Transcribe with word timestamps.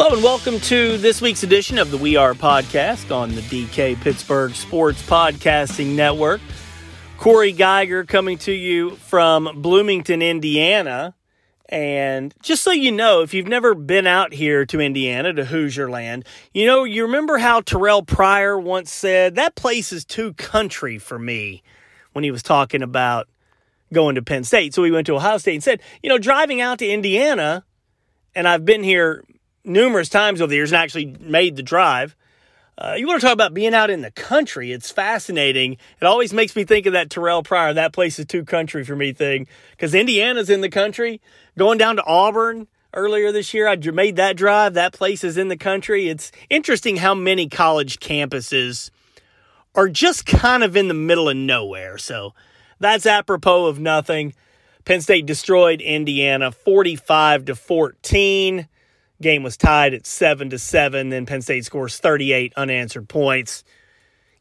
Hello 0.00 0.14
and 0.14 0.22
welcome 0.22 0.60
to 0.60 0.96
this 0.98 1.20
week's 1.20 1.42
edition 1.42 1.76
of 1.76 1.90
the 1.90 1.96
We 1.96 2.14
Are 2.14 2.32
podcast 2.32 3.14
on 3.14 3.34
the 3.34 3.40
DK 3.40 4.00
Pittsburgh 4.00 4.54
Sports 4.54 5.02
Podcasting 5.02 5.96
Network. 5.96 6.40
Cory 7.16 7.52
Giger 7.52 8.06
coming 8.06 8.38
to 8.38 8.52
you 8.52 8.90
from 8.90 9.60
Bloomington, 9.60 10.22
Indiana. 10.22 11.16
And 11.68 12.34
just 12.42 12.62
so 12.62 12.70
you 12.70 12.90
know, 12.90 13.20
if 13.20 13.34
you've 13.34 13.46
never 13.46 13.74
been 13.74 14.06
out 14.06 14.32
here 14.32 14.64
to 14.66 14.80
Indiana, 14.80 15.34
to 15.34 15.44
Hoosier 15.44 15.90
Land, 15.90 16.24
you 16.54 16.66
know, 16.66 16.84
you 16.84 17.02
remember 17.02 17.36
how 17.36 17.60
Terrell 17.60 18.02
Pryor 18.02 18.58
once 18.58 18.90
said, 18.90 19.34
that 19.34 19.54
place 19.54 19.92
is 19.92 20.04
too 20.04 20.32
country 20.34 20.98
for 20.98 21.18
me 21.18 21.62
when 22.12 22.24
he 22.24 22.30
was 22.30 22.42
talking 22.42 22.82
about 22.82 23.28
going 23.92 24.14
to 24.14 24.22
Penn 24.22 24.44
State. 24.44 24.72
So 24.72 24.82
he 24.82 24.90
went 24.90 25.06
to 25.08 25.14
Ohio 25.14 25.36
State 25.36 25.54
and 25.54 25.64
said, 25.64 25.82
you 26.02 26.08
know, 26.08 26.18
driving 26.18 26.60
out 26.60 26.78
to 26.78 26.88
Indiana, 26.88 27.64
and 28.34 28.48
I've 28.48 28.64
been 28.64 28.82
here 28.82 29.24
numerous 29.64 30.08
times 30.08 30.40
over 30.40 30.48
the 30.48 30.56
years 30.56 30.72
and 30.72 30.80
actually 30.80 31.16
made 31.20 31.56
the 31.56 31.62
drive. 31.62 32.16
Uh, 32.80 32.94
you 32.96 33.08
want 33.08 33.20
to 33.20 33.26
talk 33.26 33.34
about 33.34 33.54
being 33.54 33.74
out 33.74 33.90
in 33.90 34.02
the 34.02 34.10
country? 34.12 34.70
It's 34.70 34.92
fascinating. 34.92 35.72
It 36.00 36.04
always 36.04 36.32
makes 36.32 36.54
me 36.54 36.62
think 36.62 36.86
of 36.86 36.92
that 36.92 37.10
Terrell 37.10 37.42
Pryor, 37.42 37.74
that 37.74 37.92
place 37.92 38.20
is 38.20 38.26
too 38.26 38.44
country 38.44 38.84
for 38.84 38.94
me 38.94 39.12
thing. 39.12 39.48
Because 39.72 39.94
Indiana's 39.94 40.48
in 40.48 40.60
the 40.60 40.68
country. 40.68 41.20
Going 41.58 41.76
down 41.76 41.96
to 41.96 42.04
Auburn 42.04 42.68
earlier 42.94 43.32
this 43.32 43.52
year, 43.52 43.66
I 43.66 43.74
made 43.76 44.14
that 44.16 44.36
drive. 44.36 44.74
That 44.74 44.92
place 44.92 45.24
is 45.24 45.36
in 45.36 45.48
the 45.48 45.56
country. 45.56 46.08
It's 46.08 46.30
interesting 46.50 46.98
how 46.98 47.14
many 47.14 47.48
college 47.48 47.98
campuses 47.98 48.92
are 49.74 49.88
just 49.88 50.24
kind 50.24 50.62
of 50.62 50.76
in 50.76 50.86
the 50.86 50.94
middle 50.94 51.28
of 51.28 51.36
nowhere. 51.36 51.98
So 51.98 52.32
that's 52.78 53.06
apropos 53.06 53.66
of 53.66 53.80
nothing. 53.80 54.34
Penn 54.84 55.00
State 55.00 55.26
destroyed 55.26 55.80
Indiana 55.80 56.52
45 56.52 57.46
to 57.46 57.56
14. 57.56 58.68
Game 59.20 59.42
was 59.42 59.56
tied 59.56 59.94
at 59.94 60.06
7 60.06 60.50
to 60.50 60.58
7. 60.58 61.08
Then 61.08 61.26
Penn 61.26 61.42
State 61.42 61.64
scores 61.64 61.98
38 61.98 62.52
unanswered 62.56 63.08
points. 63.08 63.64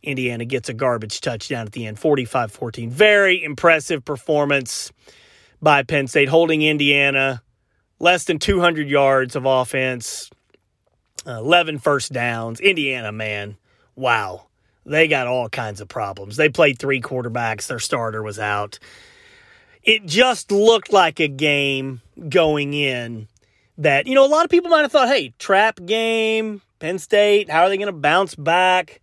Indiana 0.03 0.45
gets 0.45 0.69
a 0.69 0.73
garbage 0.73 1.21
touchdown 1.21 1.65
at 1.65 1.71
the 1.71 1.85
end, 1.87 1.99
45 1.99 2.51
14. 2.51 2.89
Very 2.89 3.43
impressive 3.43 4.05
performance 4.05 4.91
by 5.61 5.83
Penn 5.83 6.07
State, 6.07 6.29
holding 6.29 6.61
Indiana 6.61 7.41
less 7.99 8.25
than 8.25 8.39
200 8.39 8.87
yards 8.87 9.35
of 9.35 9.45
offense, 9.45 10.29
11 11.25 11.79
first 11.79 12.13
downs. 12.13 12.59
Indiana, 12.59 13.11
man, 13.11 13.57
wow. 13.95 14.45
They 14.85 15.07
got 15.07 15.27
all 15.27 15.49
kinds 15.49 15.81
of 15.81 15.89
problems. 15.89 16.37
They 16.37 16.47
played 16.47 16.79
three 16.79 17.01
quarterbacks, 17.01 17.67
their 17.67 17.79
starter 17.79 18.23
was 18.23 18.39
out. 18.39 18.79
It 19.83 20.05
just 20.05 20.51
looked 20.51 20.93
like 20.93 21.19
a 21.19 21.27
game 21.27 22.01
going 22.29 22.73
in 22.73 23.27
that, 23.77 24.07
you 24.07 24.15
know, 24.15 24.25
a 24.25 24.27
lot 24.27 24.45
of 24.45 24.51
people 24.51 24.69
might 24.69 24.81
have 24.81 24.91
thought, 24.91 25.07
hey, 25.07 25.33
trap 25.39 25.79
game, 25.85 26.61
Penn 26.79 26.99
State, 26.99 27.49
how 27.49 27.63
are 27.63 27.69
they 27.69 27.77
going 27.77 27.87
to 27.87 27.91
bounce 27.91 28.35
back 28.35 29.01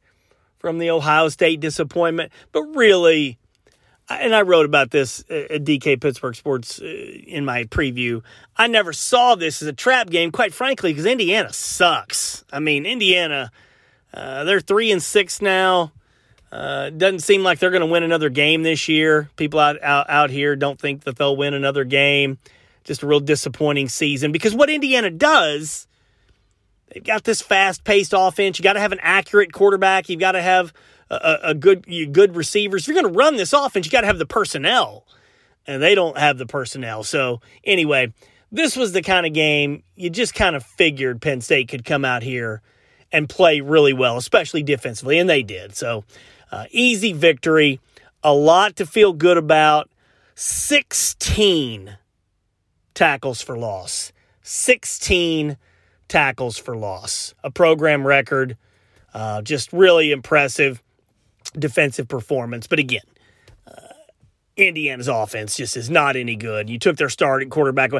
from 0.58 0.78
the 0.78 0.90
Ohio 0.90 1.28
State 1.28 1.60
disappointment? 1.60 2.32
But 2.52 2.62
really, 2.62 3.38
and 4.08 4.34
I 4.34 4.42
wrote 4.42 4.66
about 4.66 4.90
this 4.90 5.20
at 5.30 5.64
DK 5.64 6.00
Pittsburgh 6.00 6.34
Sports 6.34 6.80
uh, 6.80 6.84
in 6.84 7.44
my 7.44 7.64
preview. 7.64 8.22
I 8.56 8.66
never 8.66 8.92
saw 8.92 9.34
this 9.34 9.62
as 9.62 9.68
a 9.68 9.72
trap 9.72 10.10
game, 10.10 10.30
quite 10.30 10.52
frankly, 10.52 10.92
because 10.92 11.06
Indiana 11.06 11.52
sucks. 11.52 12.44
I 12.52 12.60
mean, 12.60 12.86
Indiana, 12.86 13.50
uh, 14.12 14.44
they're 14.44 14.60
three 14.60 14.90
and 14.90 15.02
six 15.02 15.40
now. 15.40 15.92
Uh, 16.52 16.90
doesn't 16.90 17.20
seem 17.20 17.42
like 17.42 17.58
they're 17.58 17.70
going 17.70 17.80
to 17.80 17.86
win 17.86 18.04
another 18.04 18.28
game 18.28 18.62
this 18.62 18.88
year. 18.88 19.28
People 19.36 19.58
out, 19.58 19.82
out 19.82 20.08
out 20.08 20.30
here 20.30 20.54
don't 20.54 20.78
think 20.78 21.02
that 21.02 21.16
they'll 21.16 21.36
win 21.36 21.52
another 21.52 21.84
game. 21.84 22.38
Just 22.84 23.02
a 23.02 23.06
real 23.06 23.20
disappointing 23.20 23.88
season 23.88 24.30
because 24.30 24.54
what 24.54 24.70
Indiana 24.70 25.10
does, 25.10 25.88
they've 26.88 27.02
got 27.02 27.24
this 27.24 27.40
fast 27.40 27.82
paced 27.84 28.12
offense. 28.16 28.58
You 28.58 28.62
got 28.62 28.74
to 28.74 28.80
have 28.80 28.92
an 28.92 29.00
accurate 29.02 29.52
quarterback. 29.52 30.08
You've 30.08 30.20
got 30.20 30.32
to 30.32 30.42
have 30.42 30.72
a, 31.10 31.38
a 31.42 31.54
good 31.54 31.86
good 32.12 32.36
receivers. 32.36 32.82
If 32.82 32.88
you're 32.88 33.02
going 33.02 33.12
to 33.12 33.18
run 33.18 33.36
this 33.36 33.52
offense, 33.52 33.86
you 33.86 33.92
got 33.92 34.02
to 34.02 34.06
have 34.06 34.18
the 34.18 34.26
personnel, 34.26 35.06
and 35.66 35.82
they 35.82 35.94
don't 35.94 36.18
have 36.18 36.38
the 36.38 36.46
personnel. 36.46 37.04
So 37.04 37.40
anyway, 37.64 38.12
this 38.52 38.76
was 38.76 38.92
the 38.92 39.02
kind 39.02 39.26
of 39.26 39.32
game 39.32 39.82
you 39.96 40.10
just 40.10 40.34
kind 40.34 40.54
of 40.54 40.62
figured 40.62 41.22
Penn 41.22 41.40
State 41.40 41.68
could 41.68 41.84
come 41.84 42.04
out 42.04 42.22
here 42.22 42.62
and 43.12 43.28
play 43.28 43.60
really 43.60 43.92
well, 43.92 44.16
especially 44.16 44.62
defensively, 44.62 45.18
and 45.18 45.28
they 45.30 45.42
did. 45.42 45.74
So 45.74 46.04
uh, 46.52 46.66
easy 46.70 47.12
victory, 47.12 47.80
a 48.22 48.34
lot 48.34 48.76
to 48.76 48.86
feel 48.86 49.12
good 49.12 49.38
about. 49.38 49.90
Sixteen 50.34 51.96
tackles 52.94 53.42
for 53.42 53.56
loss. 53.56 54.12
16 54.42 55.56
tackles 56.08 56.58
for 56.58 56.76
loss, 56.76 57.34
a 57.42 57.50
program 57.50 58.06
record. 58.06 58.56
Uh, 59.12 59.42
just 59.42 59.72
really 59.72 60.10
impressive 60.10 60.82
defensive 61.58 62.08
performance. 62.08 62.66
But 62.66 62.78
again, 62.78 63.02
uh, 63.66 63.94
Indiana's 64.56 65.08
offense 65.08 65.56
just 65.56 65.76
is 65.76 65.88
not 65.88 66.16
any 66.16 66.36
good. 66.36 66.68
You 66.68 66.78
took 66.78 66.96
their 66.96 67.08
starting 67.08 67.48
quarterback. 67.48 67.92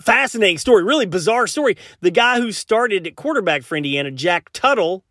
Fascinating 0.00 0.58
story, 0.58 0.84
really 0.84 1.06
bizarre 1.06 1.46
story. 1.46 1.76
The 2.00 2.10
guy 2.10 2.40
who 2.40 2.52
started 2.52 3.06
at 3.06 3.16
quarterback 3.16 3.62
for 3.62 3.76
Indiana, 3.76 4.10
Jack 4.10 4.50
Tuttle, 4.52 5.04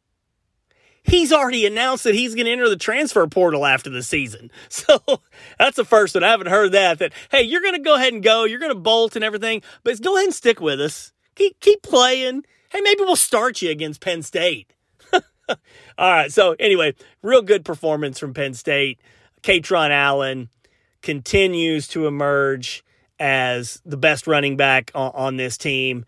he's 1.06 1.32
already 1.32 1.66
announced 1.66 2.04
that 2.04 2.16
he's 2.16 2.36
going 2.36 2.46
to 2.46 2.52
enter 2.52 2.70
the 2.70 2.76
transfer 2.76 3.26
portal 3.28 3.66
after 3.66 3.90
the 3.90 4.04
season. 4.04 4.52
So 4.70 5.00
that's 5.58 5.78
the 5.78 5.86
first 5.86 6.16
one. 6.16 6.24
I 6.24 6.30
haven't 6.30 6.48
heard 6.48 6.74
that. 6.74 7.00
That 7.00 7.14
hey, 7.32 7.44
you're 7.44 7.62
going 7.62 7.76
to 7.76 7.80
go 7.80 7.96
ahead 7.96 8.14
and 8.14 8.22
go. 8.22 8.44
You're 8.44 8.60
going 8.60 8.74
to 8.74 8.80
bolt 8.80 9.16
and 9.16 9.24
everything, 9.24 9.62
but 9.84 10.02
go 10.02 10.16
ahead 10.16 10.26
and 10.26 10.34
stick 10.34 10.60
with 10.60 10.82
us. 10.82 11.14
Keep 11.36 11.60
keep 11.60 11.82
playing. 11.82 12.44
Hey, 12.70 12.82
maybe 12.82 13.02
we'll 13.02 13.16
start 13.16 13.62
you 13.62 13.72
against 13.72 14.02
Penn 14.02 14.22
State. 14.22 14.74
All 15.14 15.56
right. 15.98 16.32
So 16.32 16.56
anyway, 16.60 16.94
real 17.22 17.42
good 17.42 17.64
performance 17.64 18.20
from 18.20 18.34
Penn 18.34 18.54
State. 18.54 19.00
Kaytron 19.44 19.92
Allen 19.92 20.50
continues 21.02 21.88
to 21.90 22.08
emerge 22.08 22.84
as 23.20 23.82
the 23.86 23.98
best 23.98 24.28
running 24.28 24.58
back 24.58 24.92
on, 24.94 25.12
on 25.14 25.38
this 25.38 25.58
team. 25.58 26.06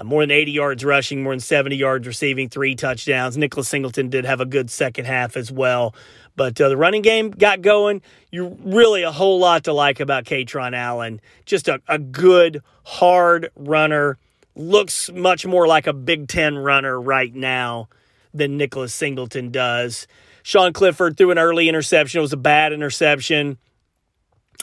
Uh, 0.00 0.04
more 0.04 0.22
than 0.22 0.30
80 0.30 0.52
yards 0.52 0.84
rushing, 0.84 1.22
more 1.22 1.32
than 1.32 1.40
70 1.40 1.76
yards 1.76 2.06
receiving, 2.06 2.48
three 2.48 2.74
touchdowns. 2.74 3.36
Nicholas 3.36 3.68
Singleton 3.68 4.08
did 4.08 4.24
have 4.24 4.40
a 4.40 4.46
good 4.46 4.70
second 4.70 5.04
half 5.04 5.36
as 5.36 5.52
well. 5.52 5.94
But 6.36 6.60
uh, 6.60 6.70
the 6.70 6.76
running 6.76 7.02
game 7.02 7.30
got 7.30 7.60
going. 7.60 8.00
You 8.30 8.56
really 8.62 9.02
a 9.02 9.12
whole 9.12 9.38
lot 9.38 9.64
to 9.64 9.72
like 9.72 10.00
about 10.00 10.24
Kaytron 10.24 10.74
Allen. 10.74 11.20
Just 11.44 11.68
a, 11.68 11.80
a 11.86 11.98
good, 11.98 12.62
hard 12.84 13.50
runner. 13.56 14.16
Looks 14.56 15.10
much 15.12 15.44
more 15.44 15.66
like 15.66 15.86
a 15.86 15.92
Big 15.92 16.28
Ten 16.28 16.56
runner 16.56 16.98
right 16.98 17.34
now 17.34 17.88
than 18.32 18.56
Nicholas 18.56 18.94
Singleton 18.94 19.50
does. 19.50 20.06
Sean 20.42 20.72
Clifford 20.72 21.16
threw 21.16 21.30
an 21.30 21.38
early 21.38 21.68
interception. 21.68 22.20
It 22.20 22.22
was 22.22 22.32
a 22.32 22.38
bad 22.38 22.72
interception. 22.72 23.58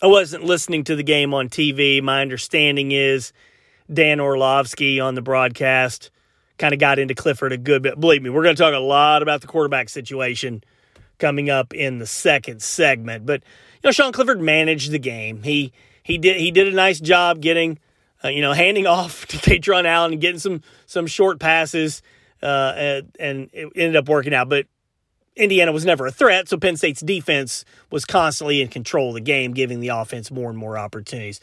I 0.02 0.08
wasn't 0.08 0.44
listening 0.44 0.84
to 0.86 0.96
the 0.96 1.04
game 1.04 1.34
on 1.34 1.50
TV. 1.50 2.02
My 2.02 2.22
understanding 2.22 2.92
is 2.92 3.34
Dan 3.92 4.20
Orlovsky 4.20 5.00
on 5.00 5.16
the 5.16 5.22
broadcast 5.22 6.12
kind 6.58 6.74
of 6.74 6.80
got 6.80 7.00
into 7.00 7.14
Clifford 7.16 7.52
a 7.52 7.58
good 7.58 7.84
bit. 7.84 8.00
Believe 8.00 8.22
me, 8.22 8.30
we're 8.30 8.44
going 8.44 8.56
to 8.56 8.62
talk 8.62 8.74
a 8.74 8.80
lot 8.80 9.22
about 9.22 9.42
the 9.42 9.48
quarterback 9.48 9.90
situation 9.90 10.64
coming 11.20 11.50
up 11.50 11.74
in 11.74 12.00
the 12.00 12.08
second 12.08 12.62
segment. 12.62 13.26
But 13.26 13.44
you 13.76 13.88
know, 13.88 13.92
Sean 13.92 14.12
Clifford 14.12 14.42
managed 14.42 14.92
the 14.92 15.00
game. 15.00 15.44
He 15.44 15.72
he 16.04 16.18
did 16.18 16.38
he 16.38 16.52
did 16.52 16.68
a 16.68 16.76
nice 16.76 17.00
job 17.00 17.42
getting 17.42 17.80
uh, 18.24 18.30
you 18.30 18.42
know 18.42 18.54
handing 18.54 18.88
off 18.88 19.26
to 19.28 19.38
Kaytron 19.38 19.86
Allen 19.86 20.14
and 20.14 20.22
getting 20.22 20.40
some 20.40 20.62
some 20.86 21.08
short 21.08 21.40
passes, 21.40 22.02
uh, 22.42 22.74
and, 22.76 23.16
and 23.20 23.50
it 23.54 23.72
ended 23.76 23.96
up 23.96 24.10
working 24.10 24.34
out. 24.34 24.50
But 24.50 24.66
Indiana 25.36 25.72
was 25.72 25.86
never 25.86 26.08
a 26.08 26.12
threat, 26.12 26.50
so 26.50 26.58
Penn 26.58 26.78
State's 26.78 27.02
defense 27.02 27.64
was 27.92 28.06
constantly 28.06 28.62
in 28.62 28.68
control 28.68 29.10
of 29.10 29.16
the 29.16 29.22
game, 29.22 29.54
giving 29.54 29.80
the 29.80 29.90
offense 29.90 30.32
more 30.32 30.50
and 30.50 30.58
more 30.58 30.78
opportunities. 30.78 31.40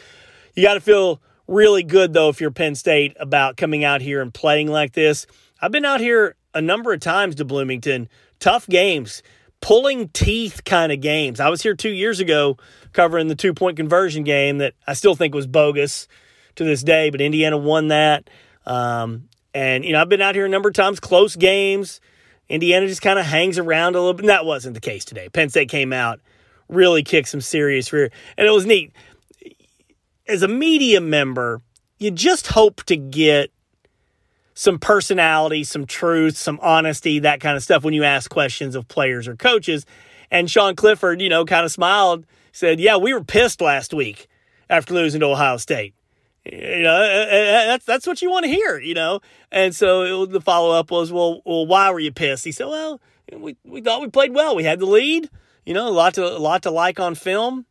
You 0.55 0.63
got 0.63 0.75
to 0.75 0.81
feel 0.81 1.21
really 1.47 1.83
good 1.83 2.13
though 2.13 2.29
if 2.29 2.41
you're 2.41 2.51
Penn 2.51 2.75
State 2.75 3.17
about 3.19 3.57
coming 3.57 3.85
out 3.85 4.01
here 4.01 4.21
and 4.21 4.33
playing 4.33 4.69
like 4.69 4.93
this. 4.93 5.27
I've 5.61 5.73
been 5.73 5.85
out 5.85 6.01
here 6.01 6.37
a 6.53 6.61
number 6.61 6.93
of 6.93 7.01
times 7.01 7.35
to 7.37 7.45
Bloomington, 7.45 8.09
tough 8.39 8.67
games, 8.67 9.23
pulling 9.61 10.09
teeth 10.09 10.63
kind 10.65 10.93
of 10.93 11.01
games. 11.01 11.41
I 11.41 11.49
was 11.49 11.63
here 11.63 11.75
2 11.75 11.91
years 11.91 12.21
ago 12.21 12.57
covering 12.93 13.29
the 13.29 13.35
two-point 13.35 13.77
conversion 13.77 14.25
game 14.25 14.59
that 14.59 14.75
I 14.87 14.95
still 14.95 15.15
think 15.15 15.35
was 15.35 15.47
bogus 15.47 16.07
to 16.57 16.65
this 16.65 16.83
day, 16.83 17.11
but 17.11 17.21
Indiana 17.21 17.59
won 17.59 17.89
that. 17.89 18.29
Um, 18.67 19.29
and 19.53 19.85
you 19.85 19.93
know, 19.93 20.01
I've 20.01 20.09
been 20.09 20.23
out 20.23 20.35
here 20.35 20.47
a 20.47 20.49
number 20.49 20.69
of 20.69 20.75
times, 20.75 21.01
close 21.01 21.37
games. 21.37 22.01
Indiana 22.49 22.87
just 22.87 23.03
kind 23.03 23.19
of 23.19 23.25
hangs 23.25 23.59
around 23.59 23.95
a 23.95 23.99
little 23.99 24.15
bit. 24.15 24.23
And 24.23 24.29
that 24.29 24.45
wasn't 24.45 24.75
the 24.75 24.81
case 24.81 25.05
today. 25.05 25.29
Penn 25.29 25.49
State 25.49 25.69
came 25.69 25.93
out, 25.93 26.21
really 26.69 27.03
kicked 27.03 27.29
some 27.29 27.41
serious 27.41 27.93
rear. 27.93 28.11
And 28.37 28.47
it 28.47 28.51
was 28.51 28.67
neat. 28.67 28.93
As 30.27 30.43
a 30.43 30.49
media 30.49 31.01
member, 31.01 31.61
you 31.99 32.11
just 32.11 32.49
hope 32.49 32.83
to 32.85 32.97
get 32.97 33.51
some 34.55 34.79
personality, 34.79 35.65
some 35.65 35.85
truth, 35.85 36.37
some 36.37 36.59
honesty, 36.63 37.19
that 37.19 37.41
kind 37.41 37.57
of 37.57 37.63
stuff 37.63 37.85
when 37.85 37.93
you 37.93 38.05
ask 38.05 38.31
questions 38.31 38.75
of 38.75 38.89
players 38.89 39.29
or 39.29 39.37
coaches. 39.37 39.85
And 40.31 40.51
Sean 40.51 40.77
Clifford, 40.77 41.21
you 41.21 41.29
know, 41.29 41.45
kind 41.45 41.65
of 41.65 41.73
smiled, 41.73 42.25
said, 42.53 42.81
Yeah, 42.81 42.97
we 42.97 43.13
were 43.13 43.23
pissed 43.23 43.61
last 43.61 43.93
week 43.93 44.29
after 44.71 44.95
losing 44.95 45.21
to 45.21 45.27
Ohio 45.27 45.57
State. 45.59 45.95
You 46.45 46.83
know, 46.83 46.95
uh, 46.95 46.99
uh, 46.99 47.37
uh, 47.37 47.67
that's 47.67 47.85
that's 47.87 48.07
what 48.07 48.21
you 48.21 48.31
want 48.31 48.45
to 48.45 48.51
hear, 48.51 48.79
you 48.79 48.95
know. 48.95 49.21
And 49.51 49.75
so 49.75 50.25
it, 50.25 50.31
the 50.31 50.41
follow 50.43 50.79
up 50.79 50.91
was, 50.91 51.11
well, 51.11 51.41
well, 51.47 51.67
why 51.67 51.91
were 51.91 52.01
you 52.01 52.13
pissed? 52.13 52.45
He 52.45 52.53
said, 52.53 52.67
well, 52.67 53.01
we 53.33 53.57
we 53.65 53.81
thought 53.81 54.03
we 54.03 54.09
played 54.09 54.35
well. 54.35 54.55
We 54.55 54.65
had 54.65 54.79
the 54.79 54.87
lead, 54.87 55.31
you 55.65 55.73
know, 55.73 55.89
a 55.89 55.91
lot 55.91 56.15
to 56.15 56.25
a 56.25 56.39
lot 56.39 56.63
to 56.63 56.71
like 56.71 57.01
on 57.01 57.15
film. 57.15 57.65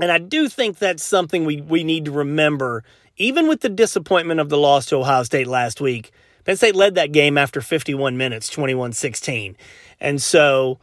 And 0.00 0.12
I 0.12 0.18
do 0.18 0.48
think 0.48 0.78
that's 0.78 1.02
something 1.02 1.44
we 1.44 1.60
we 1.60 1.84
need 1.84 2.04
to 2.06 2.10
remember, 2.10 2.84
even 3.16 3.48
with 3.48 3.60
the 3.60 3.68
disappointment 3.68 4.40
of 4.40 4.48
the 4.48 4.58
loss 4.58 4.86
to 4.86 4.96
Ohio 4.96 5.22
State 5.22 5.46
last 5.46 5.80
week. 5.80 6.12
Penn 6.44 6.56
State 6.56 6.76
led 6.76 6.94
that 6.94 7.10
game 7.10 7.36
after 7.36 7.60
51 7.60 8.16
minutes, 8.16 8.54
21-16. 8.54 9.56
And 9.98 10.22
so 10.22 10.78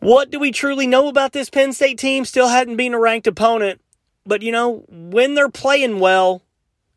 what 0.00 0.30
do 0.30 0.38
we 0.38 0.52
truly 0.52 0.86
know 0.86 1.08
about 1.08 1.32
this 1.32 1.48
Penn 1.48 1.72
State 1.72 1.98
team? 1.98 2.26
Still 2.26 2.48
hadn't 2.48 2.76
been 2.76 2.92
a 2.92 2.98
ranked 2.98 3.26
opponent 3.26 3.80
but 4.26 4.42
you 4.42 4.52
know, 4.52 4.84
when 4.88 5.34
they're 5.34 5.50
playing 5.50 5.98
well 5.98 6.42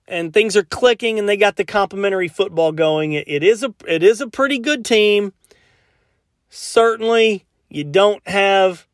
and 0.07 0.33
things 0.33 0.55
are 0.57 0.63
clicking 0.63 1.17
and 1.17 1.27
they 1.27 1.37
got 1.37 1.55
the 1.55 1.65
complementary 1.65 2.27
football 2.27 2.71
going, 2.71 3.13
it, 3.13 3.27
it 3.27 3.43
is 3.43 3.63
a 3.63 3.73
it 3.87 4.03
is 4.03 4.21
a 4.21 4.27
pretty 4.27 4.59
good 4.59 4.85
team. 4.85 5.33
Certainly, 6.49 7.45
you 7.69 7.83
don't 7.83 8.25
have 8.27 8.87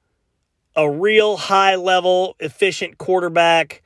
a 0.76 0.90
real 0.90 1.38
high 1.38 1.76
level 1.76 2.36
efficient 2.40 2.98
quarterback, 2.98 3.82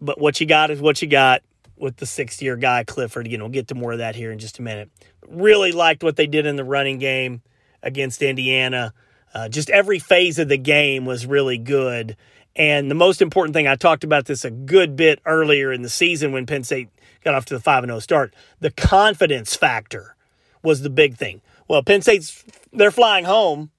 but 0.00 0.20
what 0.20 0.40
you 0.40 0.46
got 0.46 0.70
is 0.70 0.80
what 0.80 1.02
you 1.02 1.08
got 1.08 1.42
with 1.76 1.96
the 1.96 2.06
sixth 2.06 2.40
year 2.40 2.56
guy 2.56 2.84
Clifford. 2.84 3.28
You 3.28 3.38
know, 3.38 3.44
we'll 3.44 3.52
get 3.52 3.68
to 3.68 3.74
more 3.74 3.92
of 3.92 3.98
that 3.98 4.16
here 4.16 4.32
in 4.32 4.38
just 4.38 4.58
a 4.58 4.62
minute. 4.62 4.90
Really 5.28 5.72
liked 5.72 6.02
what 6.02 6.16
they 6.16 6.26
did 6.26 6.46
in 6.46 6.56
the 6.56 6.64
running 6.64 6.98
game 6.98 7.42
against 7.82 8.22
Indiana. 8.22 8.92
Uh, 9.34 9.48
just 9.48 9.68
every 9.70 9.98
phase 9.98 10.38
of 10.38 10.48
the 10.48 10.56
game 10.56 11.04
was 11.04 11.26
really 11.26 11.58
good. 11.58 12.16
And 12.54 12.90
the 12.90 12.94
most 12.94 13.20
important 13.20 13.54
thing, 13.54 13.68
I 13.68 13.76
talked 13.76 14.02
about 14.02 14.24
this 14.24 14.44
a 14.44 14.50
good 14.50 14.96
bit 14.96 15.20
earlier 15.26 15.72
in 15.72 15.82
the 15.82 15.90
season 15.90 16.32
when 16.32 16.46
Penn 16.46 16.64
State 16.64 16.88
got 17.22 17.34
off 17.34 17.44
to 17.46 17.54
the 17.54 17.60
5 17.60 17.84
0 17.84 17.98
start. 17.98 18.34
The 18.60 18.70
confidence 18.70 19.54
factor 19.54 20.16
was 20.62 20.80
the 20.80 20.90
big 20.90 21.16
thing. 21.16 21.42
Well, 21.68 21.82
Penn 21.82 22.00
State's, 22.00 22.44
they're 22.72 22.90
flying 22.90 23.26
home 23.26 23.70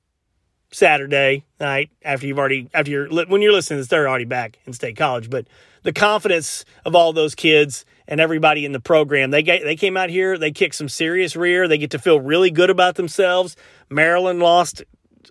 Saturday 0.71 1.45
night 1.59 1.89
after 2.03 2.27
you've 2.27 2.39
already, 2.39 2.69
after 2.73 2.91
you're, 2.91 3.25
when 3.25 3.41
you're 3.41 3.53
listening 3.53 3.77
to 3.77 3.81
this, 3.81 3.87
they're 3.87 4.07
already 4.07 4.25
back 4.25 4.59
in 4.65 4.73
State 4.73 4.97
College. 4.97 5.29
But 5.29 5.47
the 5.83 5.93
confidence 5.93 6.65
of 6.85 6.95
all 6.95 7.13
those 7.13 7.35
kids 7.35 7.85
and 8.07 8.19
everybody 8.19 8.65
in 8.65 8.71
the 8.73 8.79
program, 8.79 9.31
they, 9.31 9.43
get, 9.43 9.63
they 9.63 9.75
came 9.75 9.95
out 9.97 10.09
here, 10.09 10.37
they 10.37 10.51
kicked 10.51 10.75
some 10.75 10.89
serious 10.89 11.35
rear. 11.35 11.67
They 11.67 11.77
get 11.77 11.91
to 11.91 11.99
feel 11.99 12.19
really 12.19 12.51
good 12.51 12.69
about 12.69 12.95
themselves. 12.95 13.55
Maryland 13.89 14.39
lost 14.39 14.83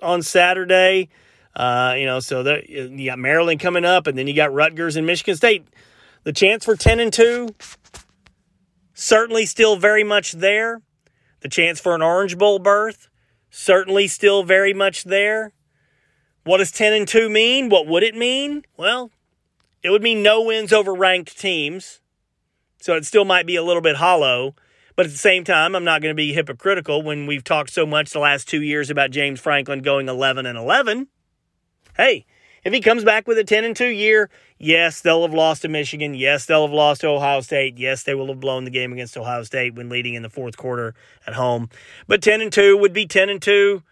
on 0.02 0.22
Saturday. 0.22 1.08
Uh, 1.54 1.94
you 1.96 2.04
know, 2.04 2.20
so 2.20 2.42
that 2.42 2.68
you 2.68 3.06
got 3.06 3.18
Maryland 3.18 3.58
coming 3.58 3.86
up, 3.86 4.06
and 4.06 4.18
then 4.18 4.26
you 4.26 4.34
got 4.34 4.52
Rutgers 4.52 4.94
and 4.94 5.06
Michigan 5.06 5.36
State. 5.36 5.66
The 6.24 6.32
chance 6.34 6.66
for 6.66 6.76
ten 6.76 7.00
and 7.00 7.10
two 7.10 7.48
certainly 8.92 9.46
still 9.46 9.76
very 9.76 10.04
much 10.04 10.32
there. 10.32 10.82
The 11.40 11.48
chance 11.48 11.80
for 11.80 11.94
an 11.94 12.02
Orange 12.02 12.36
Bowl 12.36 12.58
berth 12.58 13.08
certainly 13.56 14.06
still 14.06 14.42
very 14.42 14.74
much 14.74 15.04
there. 15.04 15.52
What 16.44 16.58
does 16.58 16.70
10 16.70 16.92
and 16.92 17.08
2 17.08 17.28
mean? 17.28 17.68
What 17.68 17.86
would 17.86 18.02
it 18.02 18.14
mean? 18.14 18.64
Well, 18.76 19.10
it 19.82 19.90
would 19.90 20.02
mean 20.02 20.22
no 20.22 20.42
wins 20.42 20.72
over 20.72 20.94
ranked 20.94 21.38
teams. 21.38 22.00
So 22.78 22.94
it 22.94 23.04
still 23.04 23.24
might 23.24 23.46
be 23.46 23.56
a 23.56 23.64
little 23.64 23.82
bit 23.82 23.96
hollow. 23.96 24.54
But 24.94 25.06
at 25.06 25.12
the 25.12 25.18
same 25.18 25.42
time, 25.42 25.74
I'm 25.74 25.84
not 25.84 26.02
going 26.02 26.12
to 26.12 26.16
be 26.16 26.32
hypocritical 26.32 27.02
when 27.02 27.26
we've 27.26 27.44
talked 27.44 27.70
so 27.70 27.84
much 27.86 28.10
the 28.10 28.18
last 28.18 28.48
two 28.48 28.62
years 28.62 28.90
about 28.90 29.10
James 29.10 29.40
Franklin 29.40 29.80
going 29.80 30.08
11 30.08 30.46
and 30.46 30.56
11 30.56 31.08
hey, 31.96 32.26
if 32.64 32.72
he 32.72 32.80
comes 32.80 33.04
back 33.04 33.26
with 33.26 33.38
a 33.38 33.44
10 33.44 33.64
and 33.64 33.76
2 33.76 33.86
year, 33.86 34.30
yes, 34.58 35.00
they'll 35.00 35.22
have 35.22 35.34
lost 35.34 35.62
to 35.62 35.68
Michigan. 35.68 36.14
Yes, 36.14 36.46
they'll 36.46 36.66
have 36.66 36.74
lost 36.74 37.02
to 37.02 37.08
Ohio 37.08 37.40
State. 37.40 37.78
Yes, 37.78 38.02
they 38.02 38.14
will 38.14 38.28
have 38.28 38.40
blown 38.40 38.64
the 38.64 38.70
game 38.70 38.92
against 38.92 39.16
Ohio 39.16 39.42
State 39.42 39.74
when 39.74 39.88
leading 39.88 40.14
in 40.14 40.22
the 40.22 40.30
fourth 40.30 40.56
quarter 40.56 40.94
at 41.26 41.34
home. 41.34 41.68
But 42.06 42.22
10 42.22 42.40
and 42.40 42.52
2 42.52 42.76
would 42.76 42.92
be 42.92 43.06
10 43.06 43.28
and 43.28 43.42
2, 43.42 43.82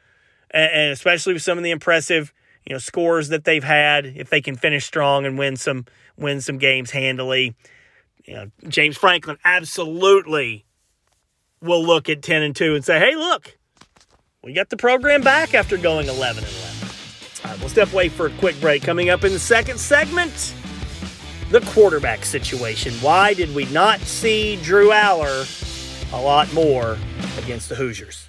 and 0.50 0.92
especially 0.92 1.32
with 1.32 1.42
some 1.42 1.58
of 1.58 1.64
the 1.64 1.70
impressive, 1.70 2.32
you 2.64 2.74
know, 2.74 2.78
scores 2.78 3.28
that 3.28 3.44
they've 3.44 3.64
had 3.64 4.06
if 4.06 4.30
they 4.30 4.40
can 4.40 4.56
finish 4.56 4.84
strong 4.84 5.26
and 5.26 5.38
win 5.38 5.56
some 5.56 5.84
win 6.16 6.40
some 6.40 6.58
games 6.58 6.92
handily. 6.92 7.54
You 8.24 8.34
know, 8.34 8.50
James 8.68 8.96
Franklin 8.96 9.36
absolutely 9.44 10.64
will 11.60 11.84
look 11.84 12.08
at 12.08 12.22
10 12.22 12.42
and 12.42 12.56
2 12.56 12.74
and 12.74 12.84
say, 12.84 12.98
"Hey, 12.98 13.14
look, 13.16 13.58
we 14.42 14.52
got 14.52 14.70
the 14.70 14.76
program 14.76 15.22
back 15.22 15.54
after 15.54 15.76
going 15.76 16.08
11 16.08 16.44
and 16.44 16.52
11." 16.52 16.73
Right, 17.50 17.60
we'll 17.60 17.68
step 17.68 17.92
away 17.92 18.08
for 18.08 18.26
a 18.26 18.30
quick 18.38 18.60
break. 18.60 18.82
Coming 18.82 19.10
up 19.10 19.24
in 19.24 19.32
the 19.32 19.38
second 19.38 19.78
segment, 19.78 20.54
the 21.50 21.60
quarterback 21.72 22.24
situation. 22.24 22.94
Why 22.94 23.34
did 23.34 23.54
we 23.54 23.66
not 23.66 24.00
see 24.00 24.56
Drew 24.56 24.90
Allar 24.90 26.12
a 26.12 26.20
lot 26.20 26.52
more 26.52 26.98
against 27.38 27.68
the 27.68 27.74
Hoosiers? 27.74 28.28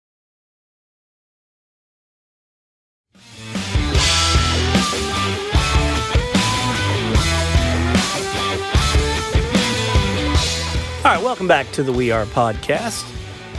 Welcome 11.31 11.47
back 11.47 11.71
to 11.71 11.81
the 11.81 11.93
We 11.93 12.11
Are 12.11 12.25
podcast 12.25 13.09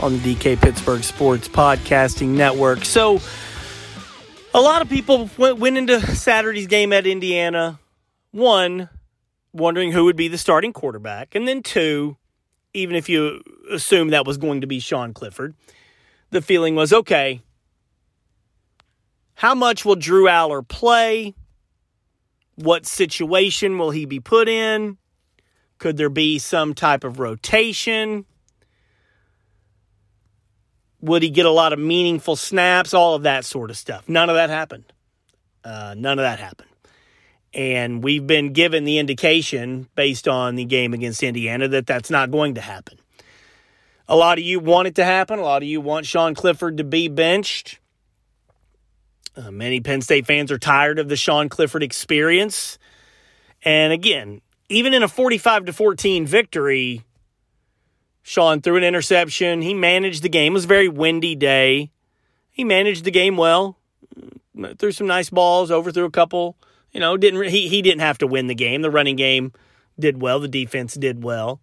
on 0.03 0.19
the 0.19 0.35
DK 0.35 0.61
Pittsburgh 0.61 1.03
Sports 1.03 1.47
Podcasting 1.47 2.27
Network. 2.27 2.85
So, 2.85 3.19
a 4.53 4.61
lot 4.61 4.83
of 4.83 4.89
people 4.89 5.27
went, 5.39 5.57
went 5.57 5.77
into 5.77 5.99
Saturday's 6.15 6.67
game 6.67 6.93
at 6.93 7.07
Indiana. 7.07 7.79
One, 8.29 8.89
wondering 9.53 9.91
who 9.91 10.05
would 10.05 10.15
be 10.15 10.27
the 10.27 10.37
starting 10.37 10.71
quarterback. 10.71 11.33
And 11.33 11.47
then 11.47 11.63
two, 11.63 12.15
even 12.75 12.95
if 12.95 13.09
you 13.09 13.41
assume 13.71 14.09
that 14.09 14.27
was 14.27 14.37
going 14.37 14.61
to 14.61 14.67
be 14.67 14.79
Sean 14.79 15.11
Clifford, 15.11 15.55
the 16.29 16.43
feeling 16.43 16.75
was 16.75 16.93
okay, 16.93 17.41
how 19.33 19.55
much 19.55 19.83
will 19.83 19.95
Drew 19.95 20.25
Allar 20.25 20.61
play? 20.61 21.33
What 22.53 22.85
situation 22.85 23.79
will 23.79 23.89
he 23.89 24.05
be 24.05 24.19
put 24.19 24.47
in? 24.47 24.99
Could 25.77 25.97
there 25.97 26.09
be 26.09 26.39
some 26.39 26.73
type 26.73 27.03
of 27.03 27.19
rotation? 27.19 28.25
Would 31.01 31.23
he 31.23 31.29
get 31.29 31.45
a 31.45 31.51
lot 31.51 31.73
of 31.73 31.79
meaningful 31.79 32.35
snaps? 32.35 32.93
All 32.93 33.15
of 33.15 33.23
that 33.23 33.43
sort 33.43 33.69
of 33.69 33.77
stuff. 33.77 34.07
None 34.07 34.29
of 34.29 34.35
that 34.35 34.49
happened. 34.49 34.85
Uh, 35.63 35.95
none 35.97 36.17
of 36.17 36.23
that 36.23 36.39
happened. 36.39 36.69
And 37.53 38.03
we've 38.03 38.25
been 38.25 38.53
given 38.53 38.83
the 38.83 38.97
indication 38.97 39.87
based 39.95 40.27
on 40.27 40.55
the 40.55 40.65
game 40.65 40.93
against 40.93 41.21
Indiana 41.21 41.67
that 41.67 41.85
that's 41.85 42.09
not 42.09 42.31
going 42.31 42.55
to 42.55 42.61
happen. 42.61 42.97
A 44.07 44.15
lot 44.15 44.37
of 44.37 44.43
you 44.43 44.59
want 44.59 44.87
it 44.87 44.95
to 44.95 45.05
happen. 45.05 45.39
A 45.39 45.43
lot 45.43 45.61
of 45.61 45.67
you 45.67 45.79
want 45.79 46.05
Sean 46.05 46.35
Clifford 46.35 46.77
to 46.77 46.83
be 46.83 47.07
benched. 47.07 47.79
Uh, 49.35 49.51
many 49.51 49.79
Penn 49.79 50.01
State 50.01 50.25
fans 50.27 50.51
are 50.51 50.59
tired 50.59 50.99
of 50.99 51.09
the 51.09 51.15
Sean 51.15 51.49
Clifford 51.49 51.83
experience. 51.83 52.77
And 53.63 53.93
again, 53.93 54.41
even 54.69 54.93
in 54.93 55.03
a 55.03 55.07
45 55.07 55.65
to 55.65 55.73
14 55.73 56.25
victory, 56.25 57.03
Sean 58.21 58.61
threw 58.61 58.77
an 58.77 58.83
interception. 58.83 59.61
He 59.61 59.73
managed 59.73 60.23
the 60.23 60.29
game. 60.29 60.53
It 60.53 60.55
was 60.55 60.65
a 60.65 60.67
very 60.67 60.87
windy 60.87 61.35
day. 61.35 61.91
He 62.51 62.63
managed 62.63 63.03
the 63.03 63.11
game 63.11 63.37
well. 63.37 63.77
Threw 64.77 64.91
some 64.91 65.07
nice 65.07 65.29
balls, 65.29 65.71
overthrew 65.71 66.05
a 66.05 66.11
couple. 66.11 66.55
You 66.91 66.99
know, 66.99 67.17
didn't 67.17 67.43
he 67.49 67.67
he 67.67 67.81
didn't 67.81 68.01
have 68.01 68.19
to 68.19 68.27
win 68.27 68.47
the 68.47 68.55
game. 68.55 68.83
The 68.83 68.91
running 68.91 69.15
game 69.15 69.51
did 69.99 70.21
well, 70.21 70.39
the 70.39 70.47
defense 70.47 70.93
did 70.93 71.23
well. 71.23 71.59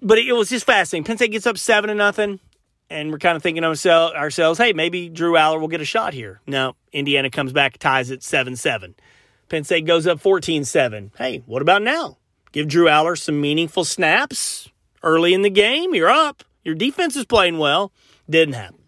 But 0.00 0.18
it 0.18 0.32
was 0.32 0.50
just 0.50 0.66
fascinating. 0.66 1.04
Penn 1.04 1.16
State 1.16 1.32
gets 1.32 1.46
up 1.46 1.58
7 1.58 1.88
to 1.88 1.94
nothing 1.94 2.38
and 2.90 3.10
we're 3.10 3.18
kind 3.18 3.36
of 3.36 3.42
thinking 3.42 3.64
ourselves, 3.64 4.58
hey, 4.58 4.72
maybe 4.72 5.08
Drew 5.08 5.32
Allar 5.32 5.60
will 5.60 5.68
get 5.68 5.80
a 5.80 5.86
shot 5.86 6.14
here. 6.14 6.40
No, 6.46 6.76
Indiana 6.92 7.30
comes 7.30 7.52
back, 7.52 7.78
ties 7.78 8.10
it 8.10 8.22
7 8.22 8.56
7. 8.56 8.94
Penn 9.48 9.64
State 9.64 9.86
goes 9.86 10.06
up 10.06 10.20
14 10.20 10.64
7. 10.64 11.12
Hey, 11.16 11.42
what 11.46 11.62
about 11.62 11.82
now? 11.82 12.18
Give 12.52 12.68
Drew 12.68 12.86
Allar 12.86 13.18
some 13.18 13.40
meaningful 13.40 13.84
snaps 13.84 14.68
early 15.02 15.34
in 15.34 15.42
the 15.42 15.50
game. 15.50 15.94
You're 15.94 16.08
up. 16.08 16.44
Your 16.62 16.74
defense 16.74 17.16
is 17.16 17.24
playing 17.24 17.58
well. 17.58 17.92
Didn't 18.28 18.54
happen. 18.54 18.80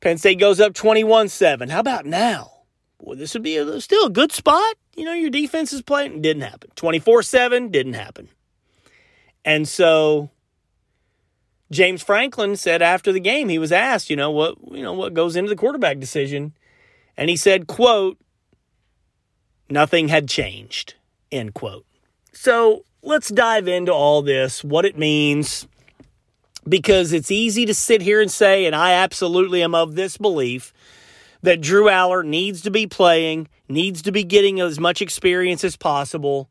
Penn 0.00 0.18
State 0.18 0.38
goes 0.38 0.60
up 0.60 0.74
21 0.74 1.28
7. 1.28 1.68
How 1.68 1.80
about 1.80 2.06
now? 2.06 2.50
Boy, 3.02 3.14
this 3.14 3.34
would 3.34 3.42
be 3.42 3.56
a, 3.56 3.80
still 3.80 4.06
a 4.06 4.10
good 4.10 4.32
spot. 4.32 4.74
You 4.96 5.04
know, 5.04 5.12
your 5.12 5.30
defense 5.30 5.72
is 5.72 5.82
playing. 5.82 6.22
Didn't 6.22 6.42
happen. 6.42 6.70
24 6.76 7.22
7. 7.22 7.70
Didn't 7.70 7.94
happen. 7.94 8.28
And 9.44 9.68
so 9.68 10.30
James 11.70 12.02
Franklin 12.02 12.56
said 12.56 12.82
after 12.82 13.12
the 13.12 13.20
game, 13.20 13.48
he 13.48 13.58
was 13.58 13.72
asked, 13.72 14.10
you 14.10 14.16
know, 14.16 14.30
what 14.30 14.56
you 14.70 14.82
know, 14.82 14.92
what 14.92 15.14
goes 15.14 15.36
into 15.36 15.48
the 15.48 15.56
quarterback 15.56 15.98
decision. 15.98 16.54
And 17.16 17.30
he 17.30 17.36
said, 17.36 17.66
quote, 17.66 18.18
nothing 19.68 20.08
had 20.08 20.28
changed, 20.28 20.94
end 21.32 21.54
quote. 21.54 21.86
So 22.32 22.84
let's 23.02 23.28
dive 23.28 23.68
into 23.68 23.92
all 23.92 24.22
this, 24.22 24.64
what 24.64 24.84
it 24.84 24.98
means, 24.98 25.66
because 26.68 27.12
it's 27.12 27.30
easy 27.30 27.66
to 27.66 27.74
sit 27.74 28.02
here 28.02 28.20
and 28.20 28.30
say, 28.30 28.66
and 28.66 28.74
I 28.74 28.92
absolutely 28.92 29.62
am 29.62 29.74
of 29.74 29.94
this 29.94 30.16
belief, 30.16 30.72
that 31.42 31.60
Drew 31.60 31.84
Allar 31.84 32.24
needs 32.24 32.62
to 32.62 32.70
be 32.70 32.86
playing, 32.86 33.48
needs 33.68 34.02
to 34.02 34.12
be 34.12 34.24
getting 34.24 34.60
as 34.60 34.80
much 34.80 35.02
experience 35.02 35.62
as 35.62 35.76
possible 35.76 36.48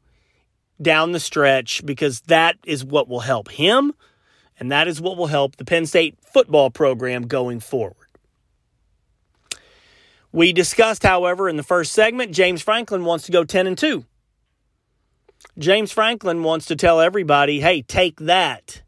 down 0.81 1.11
the 1.11 1.19
stretch, 1.19 1.85
because 1.85 2.21
that 2.21 2.57
is 2.65 2.83
what 2.83 3.07
will 3.07 3.21
help 3.21 3.49
him, 3.49 3.93
and 4.59 4.71
that 4.71 4.87
is 4.87 5.01
what 5.01 5.17
will 5.17 5.27
help 5.27 5.55
the 5.55 5.65
Penn 5.65 5.85
State 5.85 6.17
football 6.21 6.69
program 6.69 7.23
going 7.23 7.59
forward. 7.59 8.02
We 10.33 10.51
discussed, 10.51 11.03
however, 11.03 11.47
in 11.47 11.57
the 11.57 11.63
first 11.63 11.93
segment, 11.93 12.31
James 12.31 12.63
Franklin 12.63 13.05
wants 13.05 13.25
to 13.25 13.31
go 13.31 13.43
10 13.43 13.67
and 13.67 13.77
2. 13.77 14.03
James 15.59 15.91
Franklin 15.91 16.41
wants 16.41 16.65
to 16.65 16.75
tell 16.75 16.99
everybody, 16.99 17.59
hey, 17.59 17.83
take 17.83 18.19
that 18.19 18.81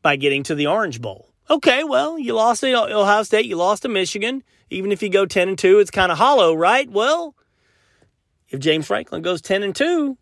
by 0.00 0.16
getting 0.16 0.42
to 0.44 0.54
the 0.54 0.66
Orange 0.66 1.02
Bowl. 1.02 1.28
Okay, 1.50 1.84
well, 1.84 2.18
you 2.18 2.32
lost 2.32 2.62
to 2.62 2.74
Ohio 2.74 3.22
State, 3.22 3.44
you 3.44 3.56
lost 3.56 3.82
to 3.82 3.88
Michigan. 3.88 4.42
Even 4.70 4.92
if 4.92 5.02
you 5.02 5.10
go 5.10 5.26
10 5.26 5.50
and 5.50 5.58
2, 5.58 5.78
it's 5.78 5.90
kind 5.90 6.10
of 6.10 6.16
hollow, 6.16 6.54
right? 6.54 6.90
Well, 6.90 7.34
if 8.48 8.60
James 8.60 8.86
Franklin 8.86 9.20
goes 9.20 9.42
10 9.42 9.62
and 9.62 9.76
2 9.76 10.16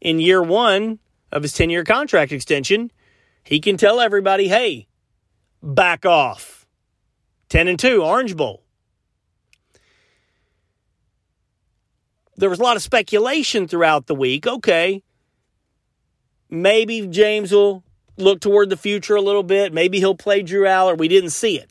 in 0.00 0.18
year 0.18 0.42
one 0.42 0.98
of 1.30 1.42
his 1.42 1.52
10 1.52 1.68
year 1.68 1.84
contract 1.84 2.32
extension, 2.32 2.90
he 3.44 3.60
can 3.60 3.76
tell 3.76 4.00
everybody, 4.00 4.48
hey, 4.48 4.88
back 5.62 6.06
off. 6.06 6.66
10 7.50 7.68
and 7.68 7.78
2, 7.78 8.02
Orange 8.02 8.34
Bowl. 8.34 8.62
There 12.40 12.50
was 12.50 12.58
a 12.58 12.62
lot 12.62 12.76
of 12.76 12.82
speculation 12.82 13.68
throughout 13.68 14.06
the 14.06 14.14
week. 14.14 14.46
Okay, 14.46 15.02
maybe 16.48 17.06
James 17.06 17.52
will 17.52 17.84
look 18.16 18.40
toward 18.40 18.70
the 18.70 18.76
future 18.76 19.16
a 19.16 19.20
little 19.20 19.42
bit. 19.42 19.72
Maybe 19.72 19.98
he'll 19.98 20.16
play 20.16 20.42
Drew 20.42 20.64
Allar. 20.64 20.96
We 20.96 21.08
didn't 21.08 21.30
see 21.30 21.58
it. 21.58 21.70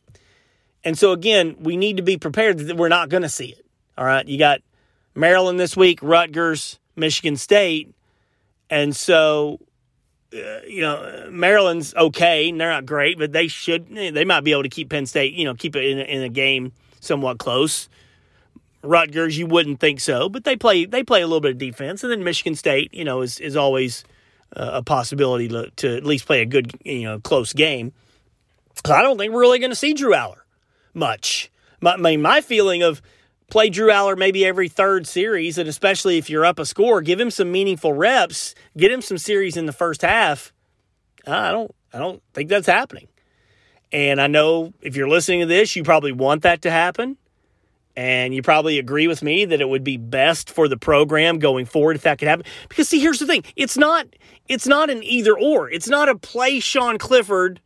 And 0.83 0.97
so, 0.97 1.11
again, 1.11 1.57
we 1.59 1.77
need 1.77 1.97
to 1.97 2.03
be 2.03 2.17
prepared 2.17 2.59
that 2.59 2.77
we're 2.77 2.87
not 2.87 3.09
going 3.09 3.23
to 3.23 3.29
see 3.29 3.47
it. 3.47 3.65
All 3.97 4.05
right. 4.05 4.25
You 4.25 4.39
got 4.39 4.61
Maryland 5.13 5.59
this 5.59 5.75
week, 5.75 5.99
Rutgers, 6.01 6.79
Michigan 6.95 7.35
State. 7.35 7.93
And 8.69 8.95
so, 8.95 9.59
uh, 10.33 10.61
you 10.67 10.81
know, 10.81 11.27
Maryland's 11.29 11.93
okay. 11.95 12.49
And 12.49 12.61
they're 12.61 12.69
not 12.69 12.85
great, 12.85 13.17
but 13.17 13.33
they 13.33 13.47
should, 13.47 13.93
they 13.93 14.25
might 14.25 14.41
be 14.41 14.51
able 14.51 14.63
to 14.63 14.69
keep 14.69 14.89
Penn 14.89 15.05
State, 15.05 15.33
you 15.33 15.45
know, 15.45 15.53
keep 15.53 15.75
it 15.75 15.83
in, 15.83 15.99
in 15.99 16.23
a 16.23 16.29
game 16.29 16.71
somewhat 17.01 17.39
close. 17.39 17.89
Rutgers, 18.81 19.37
you 19.37 19.45
wouldn't 19.45 19.79
think 19.79 19.99
so, 19.99 20.29
but 20.29 20.43
they 20.43 20.55
play 20.55 20.85
they 20.85 21.03
play 21.03 21.21
a 21.21 21.27
little 21.27 21.41
bit 21.41 21.51
of 21.51 21.57
defense, 21.57 22.03
and 22.03 22.11
then 22.11 22.23
Michigan 22.23 22.55
State, 22.55 22.93
you 22.93 23.03
know, 23.03 23.21
is 23.21 23.39
is 23.39 23.55
always 23.55 24.03
uh, 24.55 24.71
a 24.73 24.83
possibility 24.83 25.47
to, 25.47 25.69
to, 25.75 25.97
at 25.97 26.05
least 26.05 26.25
play 26.25 26.41
a 26.41 26.45
good, 26.45 26.71
you 26.83 27.03
know, 27.03 27.19
close 27.19 27.53
game. 27.53 27.93
I 28.85 29.01
don't 29.01 29.17
think 29.17 29.33
we're 29.33 29.41
really 29.41 29.59
going 29.59 29.71
to 29.71 29.75
see 29.75 29.93
Drew 29.93 30.13
Allar 30.13 30.41
much. 30.93 31.51
My, 31.81 31.97
my, 31.97 32.17
my 32.17 32.41
feeling 32.41 32.81
of 32.81 33.01
play 33.49 33.69
Drew 33.69 33.89
Allar 33.89 34.17
maybe 34.17 34.45
every 34.45 34.69
third 34.69 35.07
series, 35.07 35.57
and 35.57 35.67
especially 35.67 36.17
if 36.17 36.29
you're 36.29 36.45
up 36.45 36.59
a 36.59 36.65
score, 36.65 37.01
give 37.01 37.19
him 37.19 37.31
some 37.31 37.51
meaningful 37.51 37.93
reps, 37.93 38.55
get 38.77 38.91
him 38.91 39.01
some 39.01 39.17
series 39.17 39.57
in 39.57 39.65
the 39.65 39.73
first 39.73 40.01
half. 40.01 40.53
I 41.27 41.51
don't 41.51 41.73
I 41.93 41.99
don't 41.99 42.21
think 42.33 42.49
that's 42.49 42.67
happening. 42.67 43.07
And 43.91 44.21
I 44.21 44.27
know 44.27 44.73
if 44.81 44.95
you're 44.95 45.09
listening 45.09 45.41
to 45.41 45.45
this, 45.47 45.75
you 45.75 45.83
probably 45.83 46.11
want 46.11 46.43
that 46.43 46.61
to 46.61 46.71
happen. 46.71 47.17
And 47.99 48.33
you 48.33 48.41
probably 48.41 48.79
agree 48.79 49.09
with 49.09 49.21
me 49.21 49.43
that 49.43 49.59
it 49.59 49.67
would 49.67 49.83
be 49.83 49.97
best 49.97 50.49
for 50.49 50.69
the 50.69 50.77
program 50.77 51.37
going 51.37 51.65
forward 51.65 51.97
if 51.97 52.03
that 52.03 52.17
could 52.17 52.29
happen. 52.29 52.45
Because 52.69 52.87
see, 52.87 53.01
here's 53.01 53.19
the 53.19 53.25
thing: 53.25 53.43
it's 53.57 53.75
not 53.75 54.07
it's 54.47 54.65
not 54.65 54.89
an 54.89 55.03
either 55.03 55.37
or. 55.37 55.69
It's 55.69 55.89
not 55.89 56.07
a 56.07 56.15
play 56.15 56.61
Sean 56.61 56.97
Clifford 56.97 57.59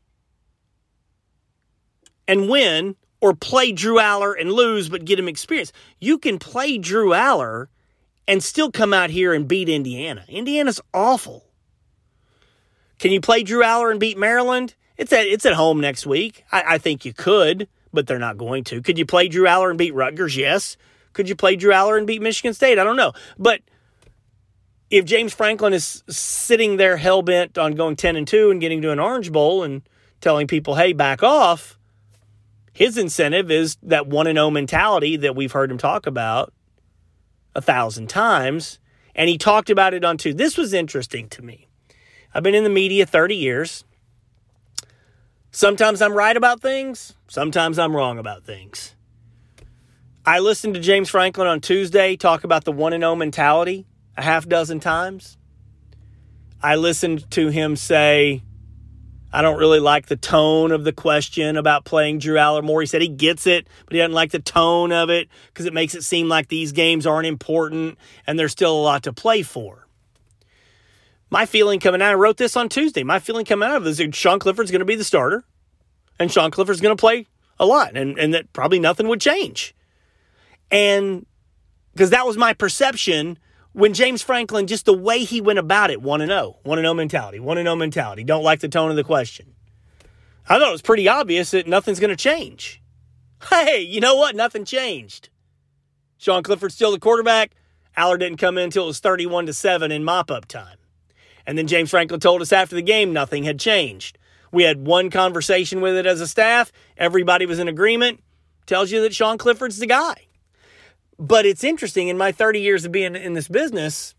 and 2.28 2.50
win 2.50 2.96
or 3.22 3.36
play 3.36 3.74
Drew 3.74 4.00
Allar 4.00 4.34
and 4.34 4.52
lose 4.52 4.90
but 4.90 5.06
get 5.06 5.20
him 5.20 5.28
experience. 5.28 5.72
You 6.00 6.18
can 6.18 6.40
play 6.40 6.80
Drew 6.80 7.10
Allar 7.10 7.68
and 8.28 8.44
still 8.44 8.72
come 8.72 8.92
out 8.92 9.12
here 9.12 9.36
and 9.36 9.48
beat 9.48 9.70
Indiana. 9.70 10.26
Indiana's 10.28 10.82
awful. 10.96 11.46
Can 12.98 13.12
you 13.12 13.22
play 13.22 13.44
Drew 13.44 13.62
Allar 13.62 13.92
and 13.92 14.00
beat 14.00 14.18
Maryland? 14.18 14.74
It's 14.98 15.14
at 15.14 15.28
it's 15.28 15.46
at 15.46 15.54
home 15.54 15.80
next 15.80 16.08
week. 16.08 16.44
I, 16.52 16.64
I 16.70 16.78
think 16.80 17.06
you 17.06 17.14
could 17.14 17.68
but 17.94 18.08
they're 18.08 18.20
not 18.20 18.38
going 18.38 18.64
to. 18.66 18.82
Could 18.82 18.98
you 18.98 19.06
play 19.06 19.28
Drew 19.28 19.46
Allar 19.46 19.70
and 19.70 19.78
beat 19.78 19.94
Rutgers? 19.94 20.36
Yes. 20.36 20.78
Could 21.14 21.30
you 21.30 21.36
play 21.36 21.56
Drew 21.56 21.72
Allar 21.72 21.98
and 21.98 22.08
beat 22.08 22.22
Michigan 22.22 22.54
State? 22.54 22.80
I 22.80 22.84
don't 22.84 22.98
know. 22.98 23.14
But 23.38 23.62
if 24.90 25.06
James 25.06 25.34
Franklin 25.34 25.74
is 25.74 26.04
sitting 26.10 26.78
there 26.78 26.98
hell 26.98 27.22
bent 27.22 27.58
on 27.58 27.74
going 27.74 27.96
10 27.96 28.16
and 28.16 28.28
2 28.28 28.52
and 28.52 28.60
getting 28.60 28.82
to 28.82 28.92
an 28.92 29.00
Orange 29.00 29.32
Bowl 29.32 29.64
and 29.64 29.82
telling 30.22 30.48
people, 30.48 30.76
hey, 30.76 30.94
back 30.94 31.22
off, 31.24 31.78
his 32.74 32.98
incentive 32.98 33.52
is 33.52 33.78
that 33.84 34.08
1 34.08 34.28
and 34.28 34.38
0 34.38 34.50
mentality 34.50 35.18
that 35.18 35.36
we've 35.36 35.52
heard 35.52 35.72
him 35.72 35.78
talk 35.78 36.08
about 36.08 36.52
a 37.56 37.62
thousand 37.62 38.10
times. 38.10 38.80
And 39.16 39.30
he 39.30 39.38
talked 39.38 39.70
about 39.70 39.94
it 39.94 40.04
on 40.04 40.18
two. 40.18 40.34
This 40.34 40.58
was 40.58 40.74
interesting 40.74 41.30
to 41.30 41.44
me. 41.44 41.68
I've 42.34 42.42
been 42.42 42.56
in 42.56 42.64
the 42.64 42.70
media 42.70 43.06
30 43.06 43.36
years. 43.36 43.86
Sometimes 45.56 46.02
I'm 46.02 46.14
right 46.14 46.36
about 46.36 46.62
things, 46.62 47.14
sometimes 47.28 47.78
I'm 47.78 47.96
wrong 47.96 48.18
about 48.18 48.44
things. 48.44 48.96
I 50.26 50.40
listened 50.40 50.74
to 50.74 50.80
James 50.80 51.12
Franklin 51.12 51.46
on 51.46 51.62
Tuesday 51.62 52.16
talk 52.16 52.44
about 52.44 52.64
the 52.64 52.72
1 52.72 52.94
0 52.94 53.16
mentality 53.16 53.86
a 54.18 54.24
half 54.24 54.50
dozen 54.50 54.80
times. 54.80 55.38
I 56.60 56.78
listened 56.78 57.30
to 57.32 57.50
him 57.50 57.76
say, 57.76 58.42
I 59.32 59.44
don't 59.44 59.60
really 59.60 59.80
like 59.80 60.08
the 60.08 60.16
tone 60.16 60.72
of 60.72 60.86
the 60.86 60.92
question 60.92 61.56
about 61.56 61.86
playing 61.86 62.18
Drew 62.18 62.38
Allar 62.38 62.64
more. 62.64 62.82
He 62.82 62.88
said 62.88 63.04
he 63.04 63.08
gets 63.08 63.46
it, 63.46 63.68
but 63.86 63.94
he 63.94 64.00
doesn't 64.00 64.12
like 64.12 64.32
the 64.32 64.40
tone 64.40 64.92
of 64.92 65.12
it 65.12 65.30
because 65.50 65.68
it 65.68 65.74
makes 65.74 65.94
it 65.94 66.04
seem 66.04 66.28
like 66.30 66.48
these 66.48 66.72
games 66.72 67.06
aren't 67.06 67.28
important 67.28 68.00
and 68.26 68.40
there's 68.40 68.54
still 68.54 68.76
a 68.76 68.82
lot 68.82 69.04
to 69.04 69.14
play 69.14 69.44
for. 69.44 69.88
My 71.34 71.48
feeling 71.48 71.80
coming 71.80 72.00
out, 72.00 72.12
I 72.12 72.14
wrote 72.14 72.38
this 72.38 72.56
on 72.56 72.70
Tuesday. 72.70 73.02
My 73.02 73.18
feeling 73.18 73.44
coming 73.44 73.68
out 73.68 73.78
of 73.78 73.84
this 73.86 74.00
is 74.00 74.14
Sean 74.14 74.38
Clifford's 74.38 74.70
going 74.70 74.82
to 74.82 74.86
be 74.86 74.94
the 74.94 75.04
starter, 75.04 75.44
and 76.20 76.32
Sean 76.32 76.52
Clifford's 76.52 76.80
going 76.80 76.96
to 76.96 77.02
play 77.02 77.26
a 77.60 77.66
lot, 77.66 77.98
and, 77.98 78.20
and 78.20 78.36
that 78.36 78.54
probably 78.54 78.78
nothing 78.78 79.08
would 79.08 79.20
change. 79.20 79.74
And 80.70 81.26
because 81.92 82.12
that 82.12 82.28
was 82.28 82.38
my 82.38 82.54
perception 82.54 83.40
when 83.72 83.96
James 83.96 84.22
Franklin, 84.22 84.68
just 84.68 84.86
the 84.86 84.94
way 84.94 85.24
he 85.24 85.42
went 85.42 85.58
about 85.58 85.90
it, 85.90 86.04
1 86.04 86.20
0, 86.20 86.60
1 86.62 86.78
0 86.78 86.94
mentality, 86.94 87.40
1 87.40 87.58
0 87.58 87.76
mentality, 87.78 88.24
don't 88.24 88.44
like 88.44 88.60
the 88.60 88.70
tone 88.70 88.92
of 88.92 88.96
the 88.96 89.04
question. 89.04 89.56
I 90.48 90.60
thought 90.60 90.70
it 90.70 90.72
was 90.72 90.84
pretty 90.84 91.08
obvious 91.08 91.50
that 91.50 91.68
nothing's 91.68 92.00
going 92.00 92.12
to 92.12 92.16
change. 92.16 92.80
Hey, 93.50 93.82
you 93.82 94.02
know 94.02 94.18
what? 94.18 94.36
Nothing 94.36 94.66
changed. 94.66 95.30
Sean 96.20 96.44
Clifford's 96.44 96.76
still 96.76 96.92
the 96.92 97.00
quarterback. 97.00 97.56
Allar 97.98 98.20
didn't 98.20 98.38
come 98.38 98.60
in 98.60 98.66
until 98.66 98.84
it 98.84 98.88
was 98.88 99.00
31 99.00 99.48
to 99.48 99.54
7 99.54 99.92
in 99.92 100.04
mop 100.04 100.30
up 100.30 100.46
time. 100.46 100.78
And 101.46 101.58
then 101.58 101.68
James 101.68 101.90
Franklin 101.90 102.20
told 102.20 102.42
us 102.42 102.52
after 102.52 102.76
the 102.76 102.82
game 102.82 103.14
nothing 103.14 103.44
had 103.44 103.60
changed. 103.60 104.18
We 104.52 104.64
had 104.64 104.86
one 104.86 105.10
conversation 105.10 105.82
with 105.82 105.96
it 105.96 106.06
as 106.06 106.22
a 106.22 106.28
staff. 106.28 106.72
Everybody 106.98 107.46
was 107.46 107.60
in 107.60 107.68
agreement. 107.68 108.22
Tells 108.66 108.92
you 108.92 109.02
that 109.02 109.14
Sean 109.14 109.38
Clifford's 109.38 109.80
the 109.80 109.88
guy. 109.88 110.28
But 111.20 111.46
it's 111.46 111.64
interesting 111.64 112.08
in 112.08 112.18
my 112.18 112.32
30 112.32 112.62
years 112.62 112.86
of 112.86 112.92
being 112.92 113.16
in 113.16 113.34
this 113.34 113.48
business, 113.48 114.16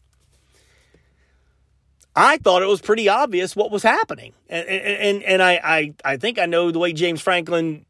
I 2.17 2.39
thought 2.39 2.63
it 2.63 2.69
was 2.69 2.81
pretty 2.81 3.09
obvious 3.09 3.57
what 3.57 3.71
was 3.71 3.83
happening. 3.83 4.33
And, 4.49 4.67
and, 4.69 5.23
and 5.23 5.43
I, 5.43 5.61
I, 5.65 5.95
I 6.05 6.17
think 6.17 6.39
I 6.39 6.47
know 6.47 6.71
the 6.71 6.79
way 6.79 6.93
James 6.93 7.21
Franklin 7.21 7.87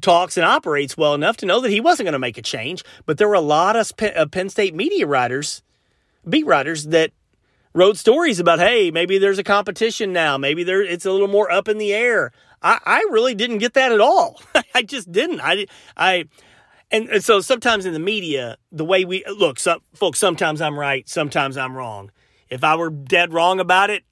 talks 0.00 0.36
and 0.36 0.46
operates 0.46 0.96
well 0.96 1.14
enough 1.14 1.38
to 1.38 1.46
know 1.46 1.60
that 1.60 1.70
he 1.70 1.80
wasn't 1.80 2.06
going 2.06 2.12
to 2.12 2.18
make 2.18 2.38
a 2.38 2.42
change. 2.42 2.84
But 3.06 3.18
there 3.18 3.28
were 3.28 3.34
a 3.34 3.40
lot 3.40 3.76
of 3.76 3.92
uh, 4.00 4.26
Penn 4.26 4.48
State 4.48 4.74
media 4.74 5.06
writers, 5.06 5.62
beat 6.28 6.46
writers, 6.46 6.86
that 6.86 7.10
wrote 7.78 7.96
stories 7.96 8.40
about, 8.40 8.58
hey, 8.58 8.90
maybe 8.90 9.18
there's 9.18 9.38
a 9.38 9.44
competition 9.44 10.12
now. 10.12 10.36
Maybe 10.36 10.64
there 10.64 10.82
it's 10.82 11.06
a 11.06 11.12
little 11.12 11.28
more 11.28 11.50
up 11.50 11.68
in 11.68 11.78
the 11.78 11.94
air. 11.94 12.32
I, 12.60 12.78
I 12.84 12.98
really 13.10 13.34
didn't 13.34 13.58
get 13.58 13.74
that 13.74 13.92
at 13.92 14.00
all. 14.00 14.40
I 14.74 14.82
just 14.82 15.10
didn't. 15.12 15.40
I, 15.40 15.66
I, 15.96 16.24
and, 16.90 17.08
and, 17.08 17.24
so 17.24 17.40
sometimes 17.40 17.86
in 17.86 17.92
the 17.92 18.00
media, 18.00 18.56
the 18.72 18.84
way 18.84 19.04
we 19.04 19.24
look, 19.26 19.60
some, 19.60 19.80
folks, 19.94 20.18
sometimes 20.18 20.60
I'm 20.60 20.78
right, 20.78 21.08
sometimes 21.08 21.56
I'm 21.56 21.76
wrong. 21.76 22.10
If 22.50 22.64
I 22.64 22.74
were 22.74 22.90
dead 22.90 23.32
wrong 23.32 23.60
about 23.60 23.90
it, 23.90 24.02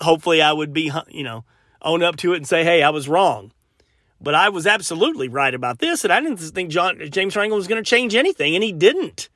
hopefully 0.00 0.42
I 0.42 0.52
would 0.52 0.72
be, 0.72 0.92
you 1.08 1.22
know, 1.24 1.44
own 1.80 2.02
up 2.02 2.16
to 2.16 2.34
it 2.34 2.38
and 2.38 2.46
say, 2.46 2.62
hey, 2.62 2.82
I 2.82 2.90
was 2.90 3.08
wrong. 3.08 3.52
But 4.20 4.34
I 4.34 4.50
was 4.50 4.66
absolutely 4.66 5.28
right 5.28 5.54
about 5.54 5.78
this, 5.78 6.04
and 6.04 6.12
I 6.12 6.20
didn't 6.20 6.38
think 6.38 6.70
John 6.70 6.98
James 7.10 7.34
Franklin 7.34 7.58
was 7.58 7.68
going 7.68 7.82
to 7.82 7.88
change 7.88 8.14
anything, 8.14 8.54
and 8.54 8.64
he 8.64 8.72
didn't. 8.72 9.28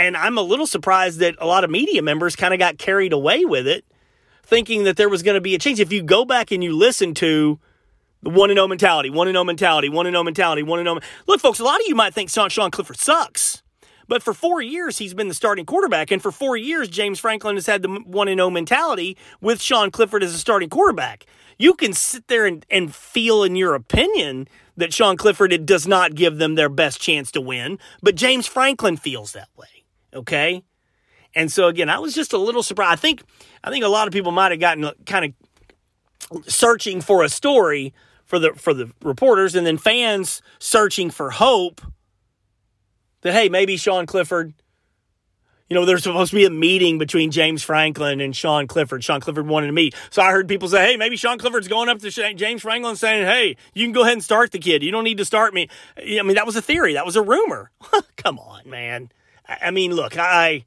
And 0.00 0.16
I'm 0.16 0.38
a 0.38 0.42
little 0.42 0.66
surprised 0.66 1.18
that 1.18 1.34
a 1.38 1.46
lot 1.46 1.62
of 1.62 1.68
media 1.68 2.00
members 2.00 2.34
kind 2.34 2.54
of 2.54 2.58
got 2.58 2.78
carried 2.78 3.12
away 3.12 3.44
with 3.44 3.66
it, 3.66 3.84
thinking 4.42 4.84
that 4.84 4.96
there 4.96 5.10
was 5.10 5.22
going 5.22 5.34
to 5.34 5.42
be 5.42 5.54
a 5.54 5.58
change. 5.58 5.78
If 5.78 5.92
you 5.92 6.02
go 6.02 6.24
back 6.24 6.50
and 6.50 6.64
you 6.64 6.74
listen 6.74 7.12
to 7.14 7.60
the 8.22 8.30
one 8.30 8.48
and 8.48 8.56
zero 8.56 8.64
oh 8.64 8.68
mentality, 8.68 9.10
one 9.10 9.28
and 9.28 9.34
zero 9.34 9.42
oh 9.42 9.44
mentality, 9.44 9.90
one 9.90 10.06
and 10.06 10.14
zero 10.14 10.20
oh 10.20 10.24
mentality, 10.24 10.62
one 10.62 10.78
and 10.78 10.88
oh 10.88 10.94
zero. 10.94 11.02
Look, 11.26 11.42
folks, 11.42 11.60
a 11.60 11.64
lot 11.64 11.80
of 11.80 11.86
you 11.86 11.94
might 11.94 12.14
think 12.14 12.30
Sean, 12.30 12.70
Clifford 12.70 12.96
sucks, 12.96 13.62
but 14.08 14.22
for 14.22 14.32
four 14.32 14.62
years 14.62 14.96
he's 14.96 15.12
been 15.12 15.28
the 15.28 15.34
starting 15.34 15.66
quarterback, 15.66 16.10
and 16.10 16.22
for 16.22 16.32
four 16.32 16.56
years 16.56 16.88
James 16.88 17.20
Franklin 17.20 17.56
has 17.56 17.66
had 17.66 17.82
the 17.82 17.88
one 17.88 18.26
and 18.26 18.38
zero 18.38 18.48
mentality 18.48 19.18
with 19.42 19.60
Sean 19.60 19.90
Clifford 19.90 20.22
as 20.22 20.32
a 20.32 20.38
starting 20.38 20.70
quarterback. 20.70 21.26
You 21.58 21.74
can 21.74 21.92
sit 21.92 22.26
there 22.28 22.46
and, 22.46 22.64
and 22.70 22.94
feel 22.94 23.44
in 23.44 23.54
your 23.54 23.74
opinion 23.74 24.48
that 24.78 24.94
Sean 24.94 25.18
Clifford 25.18 25.66
does 25.66 25.86
not 25.86 26.14
give 26.14 26.38
them 26.38 26.54
their 26.54 26.70
best 26.70 27.02
chance 27.02 27.30
to 27.32 27.40
win, 27.42 27.78
but 28.02 28.14
James 28.14 28.46
Franklin 28.46 28.96
feels 28.96 29.32
that 29.32 29.50
way. 29.58 29.66
Okay, 30.14 30.62
and 31.34 31.50
so 31.50 31.68
again, 31.68 31.88
I 31.88 31.98
was 31.98 32.14
just 32.14 32.32
a 32.32 32.38
little 32.38 32.62
surprised. 32.62 32.92
I 32.92 32.96
think 32.96 33.22
I 33.62 33.70
think 33.70 33.84
a 33.84 33.88
lot 33.88 34.06
of 34.06 34.12
people 34.12 34.32
might 34.32 34.50
have 34.50 34.60
gotten 34.60 34.90
kind 35.06 35.24
of 35.24 36.46
searching 36.46 37.00
for 37.00 37.22
a 37.22 37.28
story 37.28 37.94
for 38.24 38.38
the 38.38 38.52
for 38.54 38.74
the 38.74 38.90
reporters 39.02 39.54
and 39.54 39.66
then 39.66 39.78
fans 39.78 40.42
searching 40.58 41.10
for 41.10 41.30
hope 41.30 41.80
that 43.22 43.32
hey 43.32 43.48
maybe 43.48 43.76
Sean 43.76 44.06
Clifford 44.06 44.54
you 45.68 45.74
know 45.74 45.84
there's 45.84 46.02
supposed 46.02 46.30
to 46.30 46.36
be 46.36 46.44
a 46.44 46.50
meeting 46.50 46.98
between 46.98 47.30
James 47.30 47.62
Franklin 47.62 48.20
and 48.20 48.34
Sean 48.34 48.66
Clifford. 48.66 49.04
Sean 49.04 49.20
Clifford 49.20 49.46
wanted 49.46 49.68
to 49.68 49.72
meet. 49.72 49.94
So 50.10 50.20
I 50.20 50.30
heard 50.32 50.48
people 50.48 50.68
say 50.68 50.92
hey 50.92 50.96
maybe 50.96 51.16
Sean 51.16 51.38
Clifford's 51.38 51.68
going 51.68 51.88
up 51.88 51.98
to 52.00 52.10
James 52.10 52.62
Franklin 52.62 52.96
saying 52.96 53.26
hey 53.26 53.56
you 53.74 53.84
can 53.84 53.92
go 53.92 54.02
ahead 54.02 54.14
and 54.14 54.24
start 54.24 54.52
the 54.52 54.58
kid. 54.58 54.82
You 54.82 54.90
don't 54.90 55.04
need 55.04 55.18
to 55.18 55.24
start 55.24 55.54
me. 55.54 55.68
I 55.96 56.22
mean 56.22 56.34
that 56.34 56.46
was 56.46 56.56
a 56.56 56.62
theory. 56.62 56.94
That 56.94 57.06
was 57.06 57.16
a 57.16 57.22
rumor. 57.22 57.70
Come 58.16 58.38
on 58.38 58.68
man 58.68 59.10
I 59.62 59.70
mean 59.70 59.94
look 59.94 60.16
I 60.16 60.64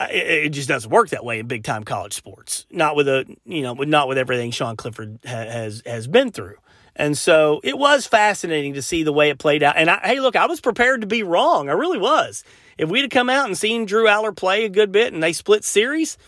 it 0.00 0.50
just 0.50 0.68
doesn't 0.68 0.90
work 0.90 1.08
that 1.10 1.24
way 1.24 1.38
in 1.38 1.46
big 1.46 1.64
time 1.64 1.84
college 1.84 2.12
sports. 2.12 2.66
Not 2.70 2.96
with 2.96 3.08
a 3.08 3.24
you 3.44 3.62
know, 3.62 3.74
not 3.74 4.08
with 4.08 4.18
everything 4.18 4.50
Sean 4.50 4.76
Clifford 4.76 5.18
has 5.24 5.82
has 5.86 6.06
been 6.06 6.30
through. 6.30 6.56
And 6.94 7.16
so 7.16 7.60
it 7.64 7.78
was 7.78 8.06
fascinating 8.06 8.74
to 8.74 8.82
see 8.82 9.02
the 9.02 9.14
way 9.14 9.30
it 9.30 9.38
played 9.38 9.62
out. 9.62 9.76
And 9.78 9.88
I, 9.88 9.98
hey, 10.04 10.20
look, 10.20 10.36
I 10.36 10.44
was 10.44 10.60
prepared 10.60 11.00
to 11.00 11.06
be 11.06 11.22
wrong. 11.22 11.70
I 11.70 11.72
really 11.72 11.98
was. 11.98 12.44
If 12.76 12.90
we'd 12.90 13.00
have 13.00 13.10
come 13.10 13.30
out 13.30 13.46
and 13.46 13.56
seen 13.56 13.86
Drew 13.86 14.04
Allar 14.04 14.36
play 14.36 14.66
a 14.66 14.68
good 14.68 14.92
bit 14.92 15.12
and 15.12 15.22
they 15.22 15.32
split 15.32 15.64
series, 15.64 16.18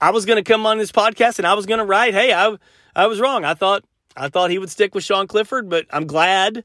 I 0.00 0.10
was 0.10 0.26
going 0.26 0.42
to 0.42 0.52
come 0.52 0.66
on 0.66 0.78
this 0.78 0.90
podcast 0.90 1.38
and 1.38 1.46
I 1.46 1.54
was 1.54 1.66
going 1.66 1.78
to 1.78 1.84
write, 1.84 2.12
"Hey, 2.12 2.32
I 2.32 2.56
I 2.96 3.06
was 3.06 3.20
wrong. 3.20 3.44
I 3.44 3.54
thought 3.54 3.84
I 4.16 4.28
thought 4.28 4.50
he 4.50 4.58
would 4.58 4.70
stick 4.70 4.94
with 4.94 5.04
Sean 5.04 5.26
Clifford, 5.26 5.68
but 5.68 5.86
I'm 5.90 6.06
glad 6.06 6.64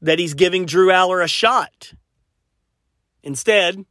that 0.00 0.18
he's 0.18 0.34
giving 0.34 0.64
Drew 0.64 0.88
Allar 0.88 1.22
a 1.22 1.28
shot." 1.28 1.92
Instead, 3.22 3.84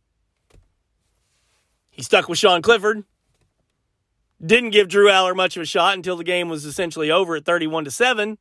he 1.89 2.02
stuck 2.02 2.30
with 2.30 2.39
Sean 2.39 2.62
Clifford. 2.62 3.04
Didn't 4.44 4.70
give 4.70 4.88
Drew 4.88 5.10
Allar 5.10 5.36
much 5.36 5.58
of 5.58 5.63
a 5.63 5.65
shot 5.65 5.96
until 5.96 6.15
the 6.15 6.24
game 6.24 6.48
was 6.48 6.65
essentially 6.65 7.12
over 7.12 7.36
at 7.36 7.46
31 7.46 7.86
to 7.86 7.92
7. 7.92 8.38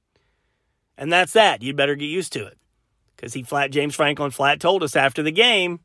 And 0.97 1.13
that's 1.13 1.33
that. 1.33 1.63
You 1.63 1.75
better 1.75 1.97
get 1.97 2.07
used 2.07 2.33
to 2.35 2.47
it. 2.47 2.57
Because 3.17 3.35
he 3.35 3.43
flat 3.43 3.73
James 3.73 3.97
Franklin 3.97 4.31
flat 4.31 4.61
told 4.61 4.83
us 4.85 4.95
after 4.95 5.23
the 5.23 5.33
game 5.33 5.81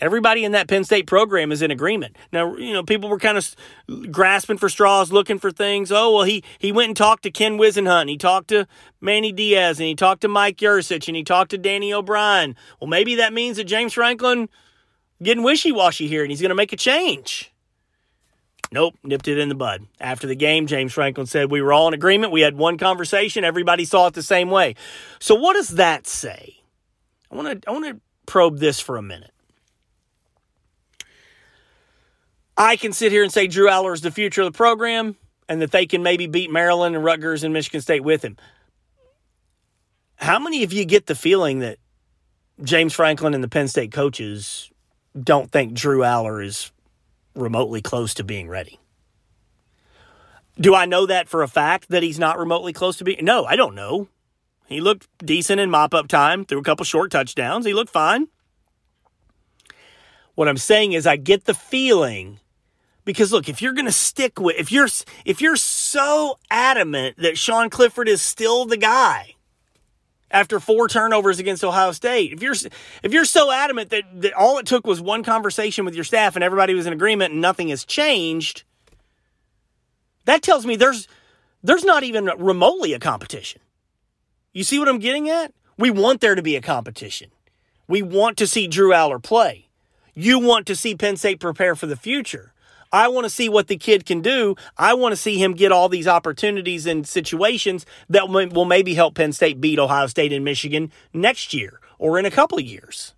Everybody 0.00 0.44
in 0.44 0.52
that 0.52 0.68
Penn 0.68 0.84
State 0.84 1.06
program 1.06 1.50
is 1.50 1.62
in 1.62 1.70
agreement. 1.70 2.16
Now, 2.30 2.54
you 2.56 2.72
know, 2.72 2.82
people 2.82 3.08
were 3.08 3.18
kind 3.18 3.38
of 3.38 3.56
grasping 4.10 4.58
for 4.58 4.68
straws, 4.68 5.10
looking 5.10 5.38
for 5.38 5.50
things. 5.50 5.90
Oh, 5.90 6.12
well, 6.14 6.24
he 6.24 6.44
he 6.58 6.70
went 6.70 6.88
and 6.88 6.96
talked 6.96 7.22
to 7.22 7.30
Ken 7.30 7.56
Whisenhunt, 7.56 8.08
he 8.10 8.18
talked 8.18 8.48
to 8.48 8.66
Manny 9.00 9.32
Diaz, 9.32 9.78
and 9.78 9.86
he 9.86 9.94
talked 9.94 10.20
to 10.20 10.28
Mike 10.28 10.58
Yurcich, 10.58 11.08
and 11.08 11.16
he 11.16 11.24
talked 11.24 11.50
to 11.52 11.58
Danny 11.58 11.92
O'Brien. 11.92 12.56
Well, 12.80 12.88
maybe 12.88 13.14
that 13.14 13.32
means 13.32 13.56
that 13.56 13.64
James 13.64 13.94
Franklin 13.94 14.48
getting 15.22 15.42
wishy 15.42 15.72
washy 15.72 16.08
here 16.08 16.22
and 16.22 16.30
he's 16.30 16.40
going 16.40 16.50
to 16.50 16.54
make 16.54 16.72
a 16.72 16.76
change. 16.76 17.52
Nope, 18.72 18.96
nipped 19.04 19.28
it 19.28 19.38
in 19.38 19.48
the 19.48 19.54
bud. 19.54 19.86
After 20.00 20.26
the 20.26 20.34
game, 20.34 20.66
James 20.66 20.92
Franklin 20.92 21.26
said 21.26 21.50
we 21.50 21.62
were 21.62 21.72
all 21.72 21.88
in 21.88 21.94
agreement. 21.94 22.32
We 22.32 22.40
had 22.40 22.56
one 22.56 22.78
conversation. 22.78 23.44
Everybody 23.44 23.84
saw 23.84 24.08
it 24.08 24.14
the 24.14 24.22
same 24.22 24.50
way. 24.50 24.74
So 25.20 25.36
what 25.36 25.54
does 25.54 25.68
that 25.70 26.06
say? 26.06 26.56
I 27.30 27.36
want 27.36 27.62
to 27.62 27.68
I 27.68 27.72
want 27.72 27.86
to 27.86 28.00
probe 28.26 28.58
this 28.58 28.80
for 28.80 28.96
a 28.96 29.02
minute. 29.02 29.32
I 32.56 32.76
can 32.76 32.92
sit 32.92 33.12
here 33.12 33.22
and 33.22 33.32
say 33.32 33.46
Drew 33.46 33.68
Allar 33.68 33.92
is 33.92 34.00
the 34.00 34.10
future 34.10 34.42
of 34.42 34.52
the 34.52 34.56
program 34.56 35.16
and 35.48 35.60
that 35.62 35.70
they 35.70 35.86
can 35.86 36.02
maybe 36.02 36.26
beat 36.26 36.50
Maryland 36.50 36.94
and 36.94 37.04
Rutgers 37.04 37.44
and 37.44 37.52
Michigan 37.52 37.80
State 37.80 38.02
with 38.02 38.22
him. 38.24 38.36
How 40.16 40.38
many 40.38 40.62
of 40.62 40.72
you 40.72 40.84
get 40.84 41.06
the 41.06 41.14
feeling 41.14 41.58
that 41.60 41.78
James 42.62 42.94
Franklin 42.94 43.34
and 43.34 43.44
the 43.44 43.48
Penn 43.48 43.68
State 43.68 43.92
coaches 43.92 44.70
don't 45.22 45.50
think 45.50 45.74
Drew 45.74 46.00
Allar 46.00 46.44
is 46.44 46.72
remotely 47.34 47.82
close 47.82 48.14
to 48.14 48.24
being 48.24 48.48
ready. 48.48 48.80
Do 50.58 50.74
I 50.74 50.86
know 50.86 51.06
that 51.06 51.28
for 51.28 51.42
a 51.42 51.48
fact 51.48 51.90
that 51.90 52.02
he's 52.02 52.18
not 52.18 52.38
remotely 52.38 52.72
close 52.72 52.96
to 52.98 53.04
being? 53.04 53.24
No, 53.24 53.44
I 53.44 53.56
don't 53.56 53.74
know. 53.74 54.08
He 54.66 54.80
looked 54.80 55.06
decent 55.24 55.60
in 55.60 55.70
mop 55.70 55.94
up 55.94 56.08
time, 56.08 56.44
threw 56.44 56.58
a 56.58 56.64
couple 56.64 56.84
short 56.84 57.10
touchdowns. 57.10 57.66
He 57.66 57.74
looked 57.74 57.92
fine. 57.92 58.28
What 60.34 60.48
I'm 60.48 60.56
saying 60.56 60.92
is, 60.92 61.06
I 61.06 61.16
get 61.16 61.44
the 61.44 61.54
feeling 61.54 62.40
because 63.06 63.32
look, 63.32 63.48
if 63.48 63.62
you're 63.62 63.72
going 63.72 63.86
to 63.86 63.92
stick 63.92 64.38
with, 64.38 64.56
if 64.58 64.70
you're 64.70 64.88
if 65.24 65.40
you're 65.40 65.56
so 65.56 66.38
adamant 66.50 67.16
that 67.18 67.38
Sean 67.38 67.70
Clifford 67.70 68.08
is 68.08 68.20
still 68.20 68.66
the 68.66 68.76
guy 68.76 69.36
after 70.30 70.58
four 70.58 70.88
turnovers 70.88 71.38
against 71.38 71.64
Ohio 71.64 71.92
State, 71.92 72.32
if 72.32 72.42
you're 72.42 72.56
if 73.02 73.12
you're 73.12 73.24
so 73.24 73.50
adamant 73.50 73.88
that, 73.90 74.02
that 74.20 74.34
all 74.34 74.58
it 74.58 74.66
took 74.66 74.86
was 74.86 75.00
one 75.00 75.22
conversation 75.22 75.86
with 75.86 75.94
your 75.94 76.04
staff 76.04 76.34
and 76.34 76.44
everybody 76.44 76.74
was 76.74 76.86
in 76.86 76.92
agreement 76.92 77.32
and 77.32 77.40
nothing 77.40 77.68
has 77.68 77.84
changed, 77.84 78.64
that 80.26 80.42
tells 80.42 80.66
me 80.66 80.76
there's 80.76 81.08
there's 81.62 81.84
not 81.84 82.02
even 82.02 82.26
remotely 82.38 82.92
a 82.92 82.98
competition. 82.98 83.62
You 84.52 84.64
see 84.64 84.80
what 84.80 84.88
I'm 84.88 84.98
getting 84.98 85.30
at? 85.30 85.54
We 85.78 85.90
want 85.90 86.20
there 86.20 86.34
to 86.34 86.42
be 86.42 86.56
a 86.56 86.60
competition. 86.60 87.30
We 87.86 88.02
want 88.02 88.36
to 88.38 88.48
see 88.48 88.66
Drew 88.66 88.90
Allar 88.90 89.22
play. 89.22 89.68
You 90.12 90.40
want 90.40 90.66
to 90.66 90.74
see 90.74 90.96
Penn 90.96 91.16
State 91.16 91.38
prepare 91.38 91.76
for 91.76 91.86
the 91.86 91.94
future. 91.94 92.52
I 92.96 93.08
want 93.08 93.24
to 93.24 93.30
see 93.30 93.50
what 93.50 93.68
the 93.68 93.76
kid 93.76 94.06
can 94.06 94.22
do. 94.22 94.56
I 94.78 94.94
want 94.94 95.12
to 95.12 95.16
see 95.16 95.36
him 95.36 95.52
get 95.52 95.70
all 95.70 95.90
these 95.90 96.08
opportunities 96.08 96.86
and 96.86 97.06
situations 97.06 97.84
that 98.08 98.30
will 98.30 98.64
maybe 98.64 98.94
help 98.94 99.16
Penn 99.16 99.34
State 99.34 99.60
beat 99.60 99.78
Ohio 99.78 100.06
State 100.06 100.32
and 100.32 100.46
Michigan 100.46 100.90
next 101.12 101.52
year 101.52 101.78
or 101.98 102.18
in 102.18 102.24
a 102.24 102.30
couple 102.30 102.56
of 102.56 102.64
years. 102.64 103.14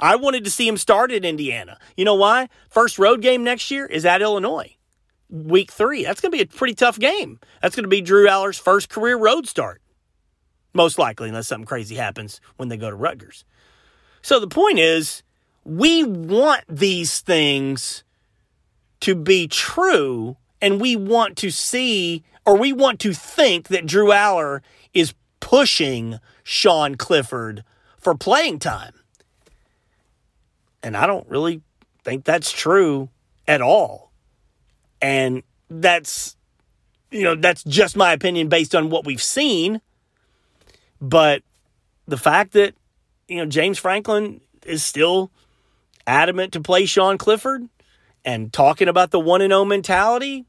I 0.00 0.16
wanted 0.16 0.42
to 0.44 0.50
see 0.50 0.66
him 0.66 0.76
start 0.76 1.12
at 1.12 1.24
Indiana. 1.24 1.78
You 1.96 2.04
know 2.04 2.16
why? 2.16 2.48
First 2.70 2.98
road 2.98 3.22
game 3.22 3.44
next 3.44 3.70
year 3.70 3.86
is 3.86 4.04
at 4.04 4.20
Illinois, 4.20 4.74
week 5.28 5.70
three. 5.70 6.02
That's 6.02 6.20
going 6.20 6.32
to 6.32 6.36
be 6.36 6.42
a 6.42 6.46
pretty 6.46 6.74
tough 6.74 6.98
game. 6.98 7.38
That's 7.62 7.76
going 7.76 7.84
to 7.84 7.88
be 7.88 8.00
Drew 8.00 8.26
Allar's 8.26 8.58
first 8.58 8.88
career 8.88 9.16
road 9.16 9.46
start, 9.46 9.80
most 10.74 10.98
likely, 10.98 11.28
unless 11.28 11.46
something 11.46 11.66
crazy 11.66 11.94
happens 11.94 12.40
when 12.56 12.68
they 12.68 12.76
go 12.76 12.90
to 12.90 12.96
Rutgers. 12.96 13.44
So 14.22 14.40
the 14.40 14.48
point 14.48 14.80
is, 14.80 15.22
we 15.64 16.02
want 16.02 16.64
these 16.68 17.20
things 17.20 18.02
to 19.00 19.14
be 19.14 19.48
true, 19.48 20.36
and 20.60 20.80
we 20.80 20.96
want 20.96 21.36
to 21.38 21.50
see 21.50 22.22
or 22.46 22.56
we 22.56 22.72
want 22.72 22.98
to 23.00 23.12
think 23.12 23.68
that 23.68 23.86
Drew 23.86 24.08
Allar 24.08 24.60
is 24.94 25.14
pushing 25.40 26.18
Sean 26.42 26.96
Clifford 26.96 27.64
for 27.98 28.14
playing 28.14 28.58
time. 28.58 28.94
And 30.82 30.96
I 30.96 31.06
don't 31.06 31.28
really 31.28 31.60
think 32.02 32.24
that's 32.24 32.50
true 32.50 33.10
at 33.46 33.60
all. 33.60 34.10
And 35.02 35.42
that's 35.68 36.36
you 37.10 37.24
know, 37.24 37.34
that's 37.34 37.64
just 37.64 37.96
my 37.96 38.12
opinion 38.12 38.48
based 38.48 38.74
on 38.74 38.90
what 38.90 39.04
we've 39.04 39.22
seen. 39.22 39.80
But 41.00 41.42
the 42.06 42.16
fact 42.16 42.52
that, 42.52 42.74
you 43.28 43.36
know, 43.36 43.46
James 43.46 43.78
Franklin 43.78 44.40
is 44.64 44.84
still 44.84 45.30
adamant 46.06 46.52
to 46.52 46.60
play 46.60 46.86
Sean 46.86 47.18
Clifford 47.18 47.68
and 48.24 48.52
talking 48.52 48.88
about 48.88 49.10
the 49.10 49.20
1 49.20 49.40
0 49.40 49.64
mentality, 49.64 50.44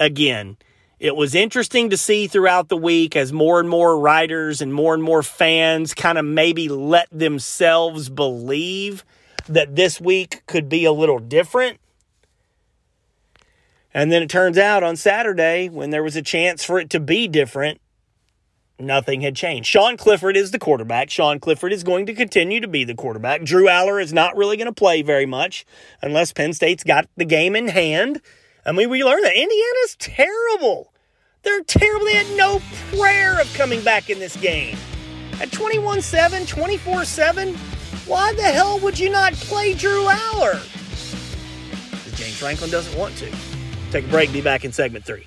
again, 0.00 0.56
it 0.98 1.16
was 1.16 1.34
interesting 1.34 1.90
to 1.90 1.96
see 1.96 2.28
throughout 2.28 2.68
the 2.68 2.76
week 2.76 3.16
as 3.16 3.32
more 3.32 3.58
and 3.58 3.68
more 3.68 3.98
writers 3.98 4.60
and 4.60 4.72
more 4.72 4.94
and 4.94 5.02
more 5.02 5.22
fans 5.22 5.94
kind 5.94 6.16
of 6.16 6.24
maybe 6.24 6.68
let 6.68 7.08
themselves 7.10 8.08
believe 8.08 9.04
that 9.48 9.74
this 9.74 10.00
week 10.00 10.42
could 10.46 10.68
be 10.68 10.84
a 10.84 10.92
little 10.92 11.18
different. 11.18 11.80
And 13.92 14.10
then 14.10 14.22
it 14.22 14.30
turns 14.30 14.56
out 14.56 14.82
on 14.82 14.96
Saturday, 14.96 15.68
when 15.68 15.90
there 15.90 16.02
was 16.02 16.16
a 16.16 16.22
chance 16.22 16.64
for 16.64 16.78
it 16.78 16.88
to 16.90 17.00
be 17.00 17.28
different, 17.28 17.80
nothing 18.82 19.20
had 19.20 19.36
changed. 19.36 19.68
Sean 19.68 19.96
Clifford 19.96 20.36
is 20.36 20.50
the 20.50 20.58
quarterback. 20.58 21.10
Sean 21.10 21.38
Clifford 21.38 21.72
is 21.72 21.82
going 21.82 22.06
to 22.06 22.14
continue 22.14 22.60
to 22.60 22.68
be 22.68 22.84
the 22.84 22.94
quarterback. 22.94 23.42
Drew 23.42 23.66
Allar 23.66 24.02
is 24.02 24.12
not 24.12 24.36
really 24.36 24.56
going 24.56 24.66
to 24.66 24.72
play 24.72 25.02
very 25.02 25.26
much 25.26 25.64
unless 26.02 26.32
Penn 26.32 26.52
State's 26.52 26.84
got 26.84 27.08
the 27.16 27.24
game 27.24 27.56
in 27.56 27.68
hand. 27.68 28.20
I 28.66 28.72
mean, 28.72 28.90
we 28.90 29.04
learned 29.04 29.24
that 29.24 29.34
Indiana's 29.34 29.96
terrible. 29.98 30.92
They're 31.42 31.64
terrible. 31.64 32.06
They 32.06 32.14
had 32.14 32.36
no 32.36 32.60
prayer 32.96 33.40
of 33.40 33.52
coming 33.54 33.82
back 33.82 34.10
in 34.10 34.18
this 34.18 34.36
game. 34.36 34.76
At 35.40 35.50
21 35.50 36.02
7, 36.02 36.46
24 36.46 37.04
7, 37.04 37.54
why 38.06 38.32
the 38.34 38.42
hell 38.42 38.78
would 38.80 38.98
you 38.98 39.10
not 39.10 39.32
play 39.32 39.74
Drew 39.74 40.04
Allar? 40.04 40.60
James 42.14 42.36
Franklin 42.36 42.70
doesn't 42.70 42.96
want 42.98 43.16
to. 43.16 43.32
Take 43.90 44.04
a 44.04 44.08
break, 44.08 44.32
be 44.32 44.40
back 44.40 44.64
in 44.64 44.72
segment 44.72 45.04
three. 45.04 45.26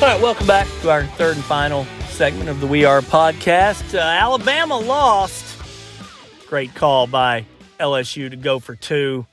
All 0.00 0.06
right, 0.06 0.22
welcome 0.22 0.46
back 0.46 0.66
to 0.80 0.90
our 0.90 1.04
third 1.04 1.36
and 1.36 1.44
final 1.44 1.84
segment 2.08 2.48
of 2.48 2.60
the 2.60 2.66
We 2.66 2.86
Are 2.86 3.02
podcast. 3.02 3.94
Uh, 3.94 3.98
Alabama 3.98 4.78
lost. 4.78 5.58
Great 6.48 6.74
call 6.74 7.06
by 7.06 7.44
LSU 7.78 8.30
to 8.30 8.36
go 8.36 8.60
for 8.60 8.74
two, 8.74 9.26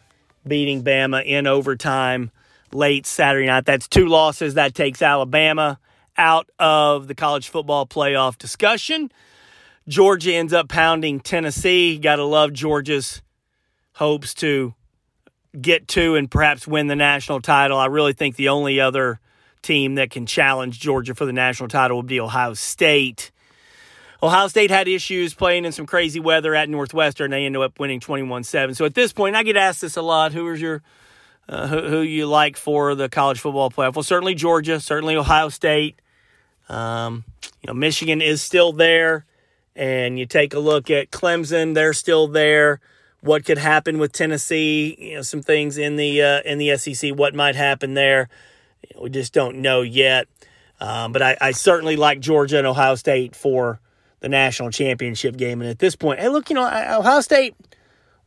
beating 0.46 0.84
Bama 0.84 1.26
in 1.26 1.48
overtime 1.48 2.32
late 2.74 3.06
Saturday 3.06 3.48
night. 3.48 3.64
That's 3.64 3.88
two 3.88 4.08
losses. 4.08 4.56
That 4.56 4.76
takes 4.76 5.02
Alabama 5.02 5.80
out 6.18 6.50
of 6.60 7.08
the 7.08 7.16
college 7.16 7.48
football 7.48 7.88
playoff 7.88 8.38
discussion. 8.38 9.10
Georgia 9.88 10.34
ends 10.34 10.52
up 10.52 10.68
pounding 10.68 11.22
Tennessee. 11.22 11.98
Got 11.98 12.18
to 12.18 12.26
love 12.26 12.52
Georgia's 12.52 13.22
hopes 13.94 14.34
to 14.34 14.74
get 15.62 15.88
to 15.88 16.16
and 16.16 16.30
perhaps 16.30 16.68
win 16.68 16.88
the 16.88 16.96
national 16.98 17.40
title. 17.40 17.78
I 17.78 17.86
really 17.86 18.12
think 18.12 18.36
the 18.36 18.50
only 18.50 18.82
other 18.82 19.22
team 19.68 19.96
that 19.96 20.10
can 20.10 20.26
challenge 20.26 20.80
Georgia 20.80 21.14
for 21.14 21.26
the 21.26 21.34
national 21.34 21.70
title 21.70 21.98
would 21.98 22.08
be 22.08 22.20
Ohio 22.20 22.54
State. 22.54 23.32
Ohio 24.24 24.48
State 24.48 24.72
had 24.72 24.88
issues 24.88 25.34
playing 25.34 25.66
in 25.66 25.72
some 25.72 25.86
crazy 25.86 26.20
weather 26.20 26.56
at 26.56 26.70
Northwestern. 26.70 27.32
They 27.32 27.46
ended 27.46 27.62
up 27.62 27.80
winning 27.80 28.00
21 28.00 28.44
7. 28.44 28.74
So 28.74 28.86
at 28.86 28.96
this 28.96 29.14
point, 29.14 29.36
I 29.36 29.44
get 29.44 29.58
asked 29.58 29.82
this 29.82 29.98
a 29.98 30.02
lot 30.02 30.34
who 30.34 30.50
is 30.52 30.62
your. 30.62 30.82
Uh, 31.50 31.66
who, 31.66 31.82
who 31.88 32.02
you 32.02 32.26
like 32.26 32.58
for 32.58 32.94
the 32.94 33.08
college 33.08 33.40
football 33.40 33.72
playoff? 33.72 33.96
Well, 33.96 34.04
certainly 34.04 34.36
Georgia, 34.36 34.82
certainly 34.82 35.16
Ohio 35.16 35.48
State. 35.48 35.98
Um, 36.68 37.24
you 37.62 37.68
know, 37.68 37.74
Michigan 37.74 38.22
is 38.22 38.42
still 38.42 38.74
there, 38.74 39.24
and 39.74 40.20
you 40.20 40.26
take 40.26 40.54
a 40.54 40.60
look 40.60 40.92
at 40.92 41.10
Clemson; 41.10 41.74
they're 41.74 41.94
still 41.94 42.28
there. 42.28 42.82
What 43.22 43.46
could 43.46 43.60
happen 43.60 43.98
with 43.98 44.12
Tennessee? 44.12 44.98
You 45.00 45.16
know, 45.16 45.22
some 45.22 45.42
things 45.42 45.78
in 45.78 45.96
the 45.96 46.22
uh, 46.22 46.42
in 46.42 46.58
the 46.58 46.76
SEC. 46.76 47.12
What 47.12 47.34
might 47.34 47.56
happen 47.56 47.94
there? 47.94 48.28
We 49.00 49.10
just 49.10 49.34
don't 49.34 49.58
know 49.58 49.82
yet. 49.82 50.28
Um, 50.80 51.12
but 51.12 51.22
I, 51.22 51.38
I, 51.42 51.52
certainly 51.52 51.96
like 51.96 52.20
Georgia 52.20 52.60
and 52.60 52.68
Ohio 52.68 52.94
State 52.96 53.36
for 53.36 53.80
the 54.20 54.30
national 54.30 54.70
championship 54.70 55.36
game. 55.36 55.60
And 55.62 55.70
at 55.70 55.80
this 55.80 55.96
point, 55.96 56.20
hey, 56.20 56.30
look, 56.30 56.50
you 56.50 56.56
know, 56.56 56.66
Ohio 56.66 57.22
State. 57.22 57.56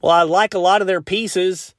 Well, 0.03 0.11
I 0.11 0.23
like 0.23 0.55
a 0.55 0.59
lot 0.59 0.81
of 0.81 0.89
their 0.89 1.01
pieces. 1.01 1.75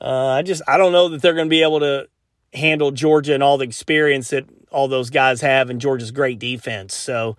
Uh, 0.00 0.28
I 0.28 0.42
just 0.42 0.62
I 0.66 0.78
don't 0.78 0.92
know 0.92 1.08
that 1.10 1.22
they're 1.22 1.34
going 1.34 1.46
to 1.46 1.50
be 1.50 1.62
able 1.62 1.80
to 1.80 2.08
handle 2.52 2.90
Georgia 2.90 3.34
and 3.34 3.42
all 3.42 3.58
the 3.58 3.64
experience 3.64 4.30
that 4.30 4.46
all 4.70 4.88
those 4.88 5.10
guys 5.10 5.40
have 5.42 5.70
and 5.70 5.80
Georgia's 5.80 6.10
great 6.10 6.38
defense. 6.38 6.94
So 6.94 7.36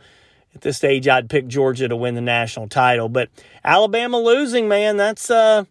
at 0.56 0.62
this 0.62 0.78
stage, 0.78 1.08
I'd 1.08 1.30
pick 1.30 1.47
Georgia 1.47 1.88
to 1.88 1.95
win 1.95 2.15
the 2.15 2.21
national 2.21 2.67
title. 2.67 3.10
But 3.10 3.30
Alabama 3.63 4.19
losing, 4.19 4.67
man, 4.67 4.97
that's 4.97 5.30
uh, 5.30 5.65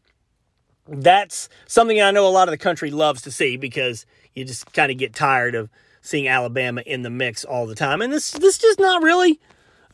that's 0.88 1.48
something 1.66 2.00
I 2.00 2.10
know 2.10 2.26
a 2.26 2.30
lot 2.30 2.48
of 2.48 2.52
the 2.52 2.58
country 2.58 2.90
loves 2.90 3.22
to 3.22 3.30
see 3.30 3.56
because 3.56 4.06
you 4.36 4.44
just 4.44 4.72
kind 4.72 4.92
of 4.92 4.98
get 4.98 5.14
tired 5.14 5.54
of 5.54 5.68
seeing 6.02 6.28
Alabama 6.28 6.82
in 6.86 7.02
the 7.02 7.10
mix 7.10 7.44
all 7.44 7.66
the 7.66 7.74
time. 7.74 8.00
And 8.00 8.12
this 8.12 8.30
this 8.32 8.54
is 8.54 8.58
just 8.58 8.78
not 8.78 9.02
really 9.02 9.40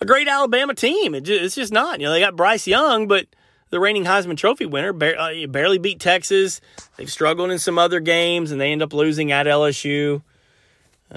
a 0.00 0.05
great 0.05 0.28
Alabama 0.28 0.74
team. 0.74 1.14
It 1.14 1.22
just, 1.22 1.42
it's 1.42 1.55
just 1.55 1.72
not. 1.72 2.00
You 2.00 2.07
know, 2.07 2.12
they 2.12 2.20
got 2.20 2.37
Bryce 2.37 2.66
Young, 2.66 3.07
but 3.07 3.26
the 3.70 3.81
reigning 3.81 4.05
Heisman 4.05 4.37
Trophy 4.37 4.66
winner 4.66 4.90
uh, 4.90 5.46
barely 5.46 5.78
beat 5.78 6.00
Texas. 6.00 6.61
They've 6.96 7.11
struggled 7.11 7.50
in 7.50 7.59
some 7.59 7.78
other 7.78 8.00
games, 8.00 8.50
and 8.50 8.61
they 8.61 8.72
end 8.72 8.83
up 8.83 8.92
losing 8.92 9.33
at 9.33 9.46
LSU. 9.46 10.22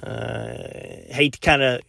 Uh, 0.01 0.67
hate 1.09 1.33
to 1.33 1.39
kind 1.39 1.61
of 1.61 1.81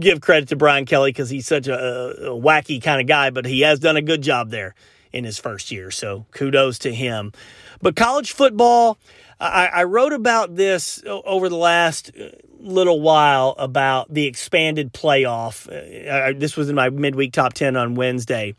give 0.00 0.20
credit 0.20 0.48
to 0.50 0.56
Brian 0.56 0.84
Kelly 0.84 1.10
because 1.10 1.30
he's 1.30 1.46
such 1.46 1.68
a, 1.68 1.74
a 1.74 2.30
wacky 2.30 2.82
kind 2.82 3.00
of 3.00 3.06
guy, 3.06 3.30
but 3.30 3.46
he 3.46 3.60
has 3.60 3.78
done 3.78 3.96
a 3.96 4.02
good 4.02 4.22
job 4.22 4.50
there 4.50 4.74
in 5.12 5.24
his 5.24 5.38
first 5.38 5.70
year. 5.70 5.90
So 5.90 6.26
kudos 6.32 6.78
to 6.80 6.92
him. 6.92 7.32
But 7.80 7.96
college 7.96 8.32
football, 8.32 8.98
I, 9.38 9.66
I 9.66 9.84
wrote 9.84 10.12
about 10.12 10.56
this 10.56 11.02
over 11.06 11.48
the 11.48 11.56
last 11.56 12.10
uh, 12.18 12.30
little 12.58 13.00
while 13.00 13.54
about 13.58 14.12
the 14.12 14.26
expanded 14.26 14.92
playoff. 14.92 15.68
Uh, 15.68 16.32
this 16.38 16.56
was 16.56 16.68
in 16.68 16.74
my 16.74 16.90
midweek 16.90 17.32
top 17.32 17.52
10 17.52 17.76
on 17.76 17.94
Wednesday. 17.94 18.54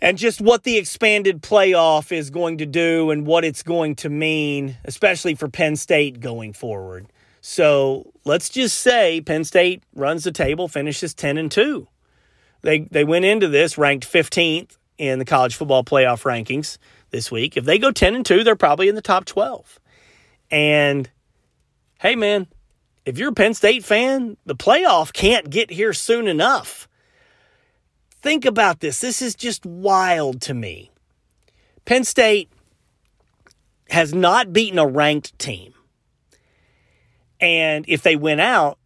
And 0.00 0.18
just 0.18 0.40
what 0.40 0.64
the 0.64 0.78
expanded 0.78 1.42
playoff 1.42 2.10
is 2.10 2.28
going 2.28 2.58
to 2.58 2.66
do 2.66 3.10
and 3.10 3.26
what 3.26 3.44
it's 3.44 3.62
going 3.62 3.94
to 3.96 4.08
mean, 4.08 4.76
especially 4.84 5.34
for 5.36 5.48
Penn 5.48 5.76
State 5.76 6.20
going 6.20 6.52
forward. 6.52 7.06
So 7.40 8.12
let's 8.24 8.48
just 8.48 8.78
say 8.78 9.20
Penn 9.20 9.44
State 9.44 9.84
runs 9.94 10.24
the 10.24 10.32
table, 10.32 10.68
finishes 10.68 11.14
10 11.14 11.38
and 11.38 11.50
2. 11.50 11.86
They, 12.62 12.80
they 12.80 13.04
went 13.04 13.24
into 13.24 13.48
this 13.48 13.78
ranked 13.78 14.10
15th 14.10 14.76
in 14.98 15.18
the 15.18 15.24
college 15.24 15.54
football 15.56 15.82
playoff 15.82 16.22
rankings 16.24 16.78
this 17.12 17.30
week. 17.30 17.56
If 17.56 17.64
they 17.64 17.78
go 17.78 17.92
10 17.92 18.16
and 18.16 18.26
2, 18.26 18.42
they're 18.42 18.56
probably 18.56 18.88
in 18.88 18.94
the 18.96 19.02
top 19.02 19.24
12. 19.24 19.78
And 20.50 21.08
hey, 22.00 22.16
man, 22.16 22.48
if 23.04 23.18
you're 23.18 23.30
a 23.30 23.34
Penn 23.34 23.54
State 23.54 23.84
fan, 23.84 24.36
the 24.44 24.56
playoff 24.56 25.12
can't 25.12 25.48
get 25.48 25.70
here 25.70 25.92
soon 25.92 26.26
enough. 26.26 26.88
Think 28.20 28.44
about 28.44 28.80
this. 28.80 29.00
This 29.00 29.22
is 29.22 29.34
just 29.34 29.64
wild 29.64 30.40
to 30.42 30.54
me. 30.54 30.90
Penn 31.84 32.04
State 32.04 32.50
has 33.90 34.14
not 34.14 34.52
beaten 34.52 34.78
a 34.78 34.86
ranked 34.86 35.38
team. 35.38 35.74
And 37.40 37.84
if 37.88 38.02
they 38.02 38.14
win 38.14 38.38
out, 38.38 38.78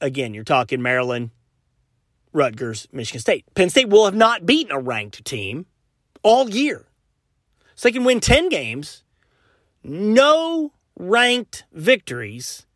again, 0.00 0.32
you're 0.34 0.44
talking 0.44 0.80
Maryland, 0.80 1.30
Rutgers, 2.32 2.86
Michigan 2.92 3.20
State. 3.20 3.44
Penn 3.54 3.70
State 3.70 3.88
will 3.88 4.04
have 4.04 4.14
not 4.14 4.46
beaten 4.46 4.72
a 4.72 4.78
ranked 4.78 5.24
team 5.24 5.66
all 6.22 6.48
year. 6.48 6.86
So 7.76 7.88
they 7.88 7.92
can 7.92 8.04
win 8.04 8.20
10 8.20 8.48
games, 8.48 9.04
no 9.84 10.72
ranked 10.98 11.64
victories, 11.72 12.66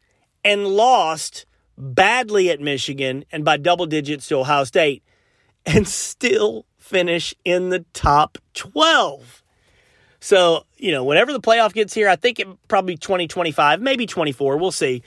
and 0.45 0.67
lost 0.69 1.47
badly 1.77 2.51
at 2.51 2.61
Michigan 2.61 3.25
and 3.33 3.45
by 3.45 3.57
double 3.57 3.87
digits 3.87 4.29
to 4.29 4.37
Ohio 4.37 4.65
State, 4.65 5.03
and 5.67 5.89
still 5.89 6.67
finish 6.79 7.35
in 7.45 7.71
the 7.71 7.85
top 7.93 8.39
12. 8.55 9.43
So, 10.21 10.67
you 10.77 10.93
know, 10.93 11.03
whenever 11.03 11.33
the 11.33 11.41
playoff 11.41 11.73
gets 11.73 11.95
here, 11.95 12.09
I 12.09 12.17
think 12.17 12.39
it 12.39 12.49
probably 12.69 12.97
2025, 12.97 13.81
maybe 13.81 14.07
24, 14.07 14.59
we'll 14.59 14.71
see. 14.71 15.03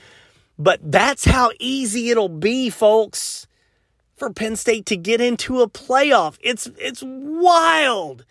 But 0.58 0.80
that's 0.82 1.24
how 1.24 1.50
easy 1.60 2.10
it'll 2.10 2.28
be, 2.28 2.70
folks, 2.70 3.46
for 4.16 4.32
Penn 4.32 4.56
State 4.56 4.86
to 4.86 4.96
get 4.96 5.20
into 5.20 5.60
a 5.60 5.68
playoff. 5.68 6.36
It's 6.40 6.68
it's 6.78 7.02
wild. 7.04 8.24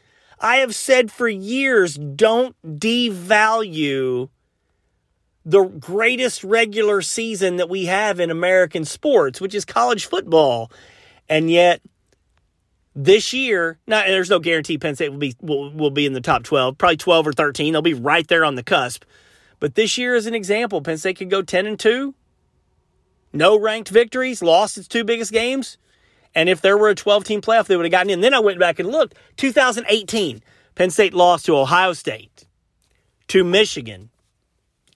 I 0.44 0.58
have 0.58 0.76
said 0.76 1.10
for 1.10 1.30
years, 1.30 1.96
don't 1.96 2.54
devalue 2.64 4.30
the 5.46 5.64
greatest 5.64 6.44
regular 6.44 7.02
season 7.02 7.56
that 7.56 7.70
we 7.70 7.86
have 7.86 8.20
in 8.20 8.30
American 8.30 8.84
sports, 8.84 9.40
which 9.40 9.56
is 9.56 9.64
college 9.64 10.06
football. 10.06 10.70
And 11.30 11.50
yet 11.50 11.82
this 12.94 13.32
year, 13.32 13.80
not 13.88 14.06
there's 14.08 14.30
no 14.30 14.40
guarantee 14.40 14.78
Penn 14.78 14.96
State 14.96 15.10
will 15.10 15.18
be 15.18 15.34
will, 15.40 15.72
will 15.72 15.92
be 15.92 16.06
in 16.06 16.12
the 16.12 16.22
top 16.22 16.44
12, 16.44 16.78
probably 16.78 16.98
12 16.98 17.28
or 17.28 17.34
13. 17.34 17.72
They'll 17.72 17.82
be 17.82 17.94
right 17.94 18.28
there 18.28 18.44
on 18.44 18.56
the 18.56 18.64
cusp. 18.64 19.06
But 19.62 19.76
this 19.76 19.98
year 19.98 20.14
is 20.14 20.26
an 20.26 20.36
example. 20.36 20.82
Penn 20.82 20.98
State 20.98 21.18
could 21.18 21.30
go 21.30 21.42
10 21.42 21.66
and 21.66 21.80
2. 21.80 22.14
No 23.32 23.58
ranked 23.58 23.90
victories, 23.90 24.44
lost 24.44 24.78
its 24.78 24.90
two 24.90 25.06
biggest 25.06 25.32
games. 25.32 25.78
And 26.36 26.50
if 26.50 26.62
there 26.62 26.78
were 26.78 26.90
a 26.90 26.96
12 26.96 27.24
team 27.24 27.42
playoff, 27.42 27.68
they 27.68 27.78
would 27.78 27.86
have 27.86 27.92
gotten 27.92 28.10
in. 28.10 28.22
Then 28.22 28.34
I 28.34 28.40
went 28.40 28.60
back 28.60 28.80
and 28.80 28.90
looked. 28.90 29.16
2018, 29.38 30.42
Penn 30.76 30.90
State 30.90 31.14
lost 31.14 31.46
to 31.46 31.58
Ohio 31.58 31.94
State, 31.94 32.46
to 33.28 33.44
Michigan, 33.44 34.10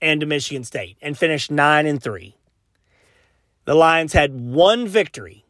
and 0.01 0.19
to 0.21 0.25
Michigan 0.25 0.63
State, 0.63 0.97
and 1.01 1.17
finished 1.17 1.51
9 1.51 1.85
and 1.85 2.01
3. 2.01 2.35
The 3.65 3.75
Lions 3.75 4.13
had 4.13 4.39
one 4.39 4.87
victory 4.87 5.45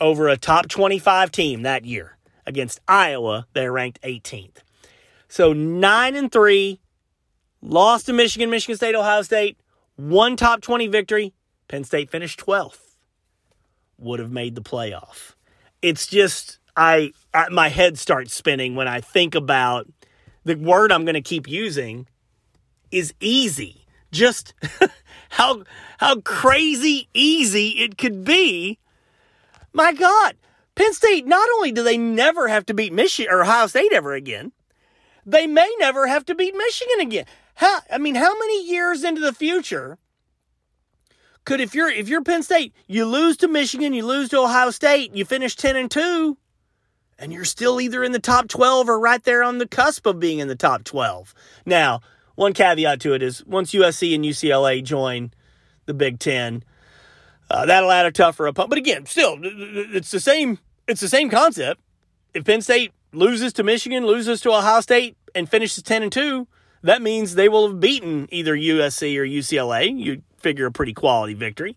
over 0.00 0.28
a 0.28 0.36
top 0.36 0.68
25 0.68 1.30
team 1.30 1.62
that 1.62 1.84
year 1.84 2.16
against 2.46 2.80
Iowa. 2.88 3.46
They're 3.52 3.72
ranked 3.72 4.00
18th. 4.02 4.58
So 5.28 5.52
9 5.52 6.16
and 6.16 6.30
3, 6.32 6.80
lost 7.60 8.06
to 8.06 8.12
Michigan, 8.12 8.50
Michigan 8.50 8.76
State, 8.76 8.94
Ohio 8.94 9.22
State, 9.22 9.58
one 9.96 10.36
top 10.36 10.60
20 10.60 10.86
victory. 10.88 11.34
Penn 11.68 11.84
State 11.84 12.10
finished 12.10 12.38
12th. 12.40 12.85
Would 13.98 14.20
have 14.20 14.30
made 14.30 14.54
the 14.54 14.62
playoff. 14.62 15.34
It's 15.82 16.06
just 16.06 16.58
I, 16.76 17.12
I 17.32 17.48
my 17.48 17.68
head 17.68 17.98
starts 17.98 18.34
spinning 18.34 18.74
when 18.74 18.88
I 18.88 19.00
think 19.00 19.34
about 19.34 19.86
the 20.44 20.56
word 20.56 20.92
I'm 20.92 21.04
going 21.04 21.14
to 21.14 21.22
keep 21.22 21.48
using 21.48 22.06
is 22.90 23.14
easy. 23.20 23.86
Just 24.12 24.54
how 25.30 25.64
how 25.98 26.20
crazy 26.20 27.08
easy 27.14 27.70
it 27.80 27.98
could 27.98 28.24
be 28.24 28.78
my 29.76 29.92
God, 29.92 30.36
Penn 30.74 30.94
State, 30.94 31.26
not 31.26 31.46
only 31.56 31.70
do 31.70 31.82
they 31.82 31.98
never 31.98 32.48
have 32.48 32.64
to 32.66 32.74
beat 32.74 32.94
Michigan 32.94 33.30
or 33.30 33.42
Ohio 33.42 33.66
State 33.66 33.92
ever 33.92 34.14
again, 34.14 34.52
they 35.26 35.46
may 35.46 35.70
never 35.78 36.06
have 36.06 36.24
to 36.24 36.34
beat 36.34 36.56
Michigan 36.56 37.00
again. 37.00 37.26
How, 37.56 37.80
I 37.92 37.98
mean, 37.98 38.14
how 38.14 38.32
many 38.32 38.66
years 38.66 39.04
into 39.04 39.20
the 39.20 39.34
future 39.34 39.98
could 41.46 41.60
if 41.62 41.74
you're 41.74 41.88
if 41.88 42.10
you're 42.10 42.22
Penn 42.22 42.42
State, 42.42 42.74
you 42.86 43.06
lose 43.06 43.38
to 43.38 43.48
Michigan, 43.48 43.94
you 43.94 44.04
lose 44.04 44.28
to 44.30 44.40
Ohio 44.40 44.70
State, 44.70 45.14
you 45.14 45.24
finish 45.24 45.56
10 45.56 45.76
and 45.76 45.90
2, 45.90 46.36
and 47.18 47.32
you're 47.32 47.46
still 47.46 47.80
either 47.80 48.04
in 48.04 48.12
the 48.12 48.18
top 48.18 48.48
12 48.48 48.90
or 48.90 49.00
right 49.00 49.22
there 49.24 49.42
on 49.42 49.56
the 49.56 49.66
cusp 49.66 50.04
of 50.04 50.20
being 50.20 50.40
in 50.40 50.48
the 50.48 50.56
top 50.56 50.84
12. 50.84 51.32
Now, 51.64 52.00
one 52.34 52.52
caveat 52.52 53.00
to 53.00 53.14
it 53.14 53.22
is 53.22 53.46
once 53.46 53.72
USC 53.72 54.14
and 54.14 54.24
UCLA 54.24 54.84
join 54.84 55.32
the 55.86 55.94
Big 55.94 56.18
10, 56.18 56.62
uh, 57.48 57.64
that'll 57.64 57.92
add 57.92 58.04
a 58.04 58.12
tougher 58.12 58.46
opponent. 58.46 58.70
But 58.70 58.78
again, 58.78 59.06
still, 59.06 59.38
it's 59.40 60.10
the 60.10 60.20
same. 60.20 60.58
It's 60.86 61.00
the 61.00 61.08
same 61.08 61.30
concept. 61.30 61.80
If 62.34 62.44
Penn 62.44 62.60
State 62.60 62.92
loses 63.12 63.52
to 63.54 63.62
Michigan, 63.62 64.04
loses 64.04 64.40
to 64.42 64.50
Ohio 64.50 64.80
State, 64.80 65.16
and 65.34 65.48
finishes 65.48 65.82
ten 65.82 66.02
and 66.02 66.12
two, 66.12 66.48
that 66.82 67.02
means 67.02 67.34
they 67.34 67.48
will 67.48 67.68
have 67.68 67.80
beaten 67.80 68.28
either 68.30 68.56
USC 68.56 69.16
or 69.16 69.24
UCLA. 69.24 69.96
You 69.96 70.22
figure 70.46 70.66
a 70.66 70.70
pretty 70.70 70.92
quality 70.92 71.34
victory. 71.34 71.76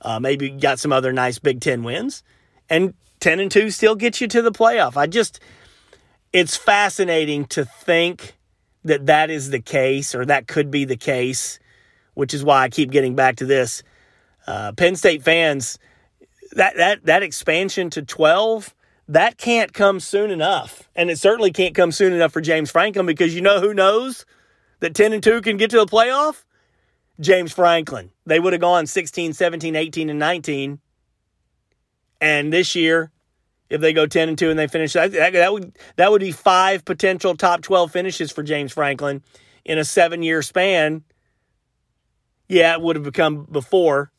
Uh, 0.00 0.18
maybe 0.18 0.50
got 0.50 0.80
some 0.80 0.92
other 0.92 1.12
nice 1.12 1.38
Big 1.38 1.60
Ten 1.60 1.84
wins, 1.84 2.24
and 2.68 2.92
ten 3.20 3.38
and 3.38 3.52
two 3.52 3.70
still 3.70 3.94
gets 3.94 4.20
you 4.20 4.26
to 4.26 4.42
the 4.42 4.50
playoff. 4.50 4.96
I 4.96 5.06
just, 5.06 5.38
it's 6.32 6.56
fascinating 6.56 7.44
to 7.46 7.64
think 7.64 8.36
that 8.82 9.06
that 9.06 9.30
is 9.30 9.50
the 9.50 9.60
case, 9.60 10.12
or 10.12 10.26
that 10.26 10.48
could 10.48 10.72
be 10.72 10.84
the 10.84 10.96
case, 10.96 11.60
which 12.14 12.34
is 12.34 12.42
why 12.42 12.64
I 12.64 12.68
keep 12.68 12.90
getting 12.90 13.14
back 13.14 13.36
to 13.36 13.46
this 13.46 13.84
uh, 14.48 14.72
Penn 14.72 14.96
State 14.96 15.22
fans, 15.22 15.78
that 16.52 16.76
that 16.76 17.06
that 17.06 17.22
expansion 17.22 17.90
to 17.90 18.02
12, 18.02 18.74
that 19.06 19.38
can't 19.38 19.72
come 19.72 20.00
soon 20.00 20.32
enough. 20.32 20.90
And 20.96 21.10
it 21.10 21.18
certainly 21.20 21.52
can't 21.52 21.76
come 21.76 21.92
soon 21.92 22.12
enough 22.12 22.32
for 22.32 22.40
James 22.40 22.72
Franklin 22.72 23.06
because 23.06 23.36
you 23.36 23.40
know 23.40 23.60
who 23.60 23.72
knows 23.72 24.26
that 24.80 24.96
10 24.96 25.12
and 25.12 25.22
2 25.22 25.42
can 25.42 25.56
get 25.58 25.70
to 25.70 25.76
the 25.76 25.86
playoff? 25.86 26.42
James 27.20 27.52
Franklin. 27.52 28.10
They 28.26 28.40
would 28.40 28.52
have 28.52 28.60
gone 28.60 28.86
16, 28.86 29.32
17, 29.32 29.76
18 29.76 30.10
and 30.10 30.18
19. 30.18 30.80
And 32.20 32.52
this 32.52 32.74
year, 32.74 33.12
if 33.68 33.80
they 33.80 33.92
go 33.92 34.06
10 34.06 34.28
and 34.28 34.38
2 34.38 34.50
and 34.50 34.58
they 34.58 34.66
finish 34.66 34.92
that, 34.94 35.12
that, 35.12 35.32
that 35.32 35.52
would 35.52 35.76
that 35.96 36.10
would 36.10 36.20
be 36.20 36.32
five 36.32 36.84
potential 36.84 37.36
top 37.36 37.62
12 37.62 37.90
finishes 37.90 38.30
for 38.30 38.42
James 38.42 38.72
Franklin 38.72 39.22
in 39.64 39.78
a 39.78 39.82
7-year 39.82 40.42
span. 40.42 41.04
Yeah, 42.48 42.74
it 42.74 42.80
would 42.80 42.96
have 42.96 43.04
become 43.04 43.44
before 43.50 44.12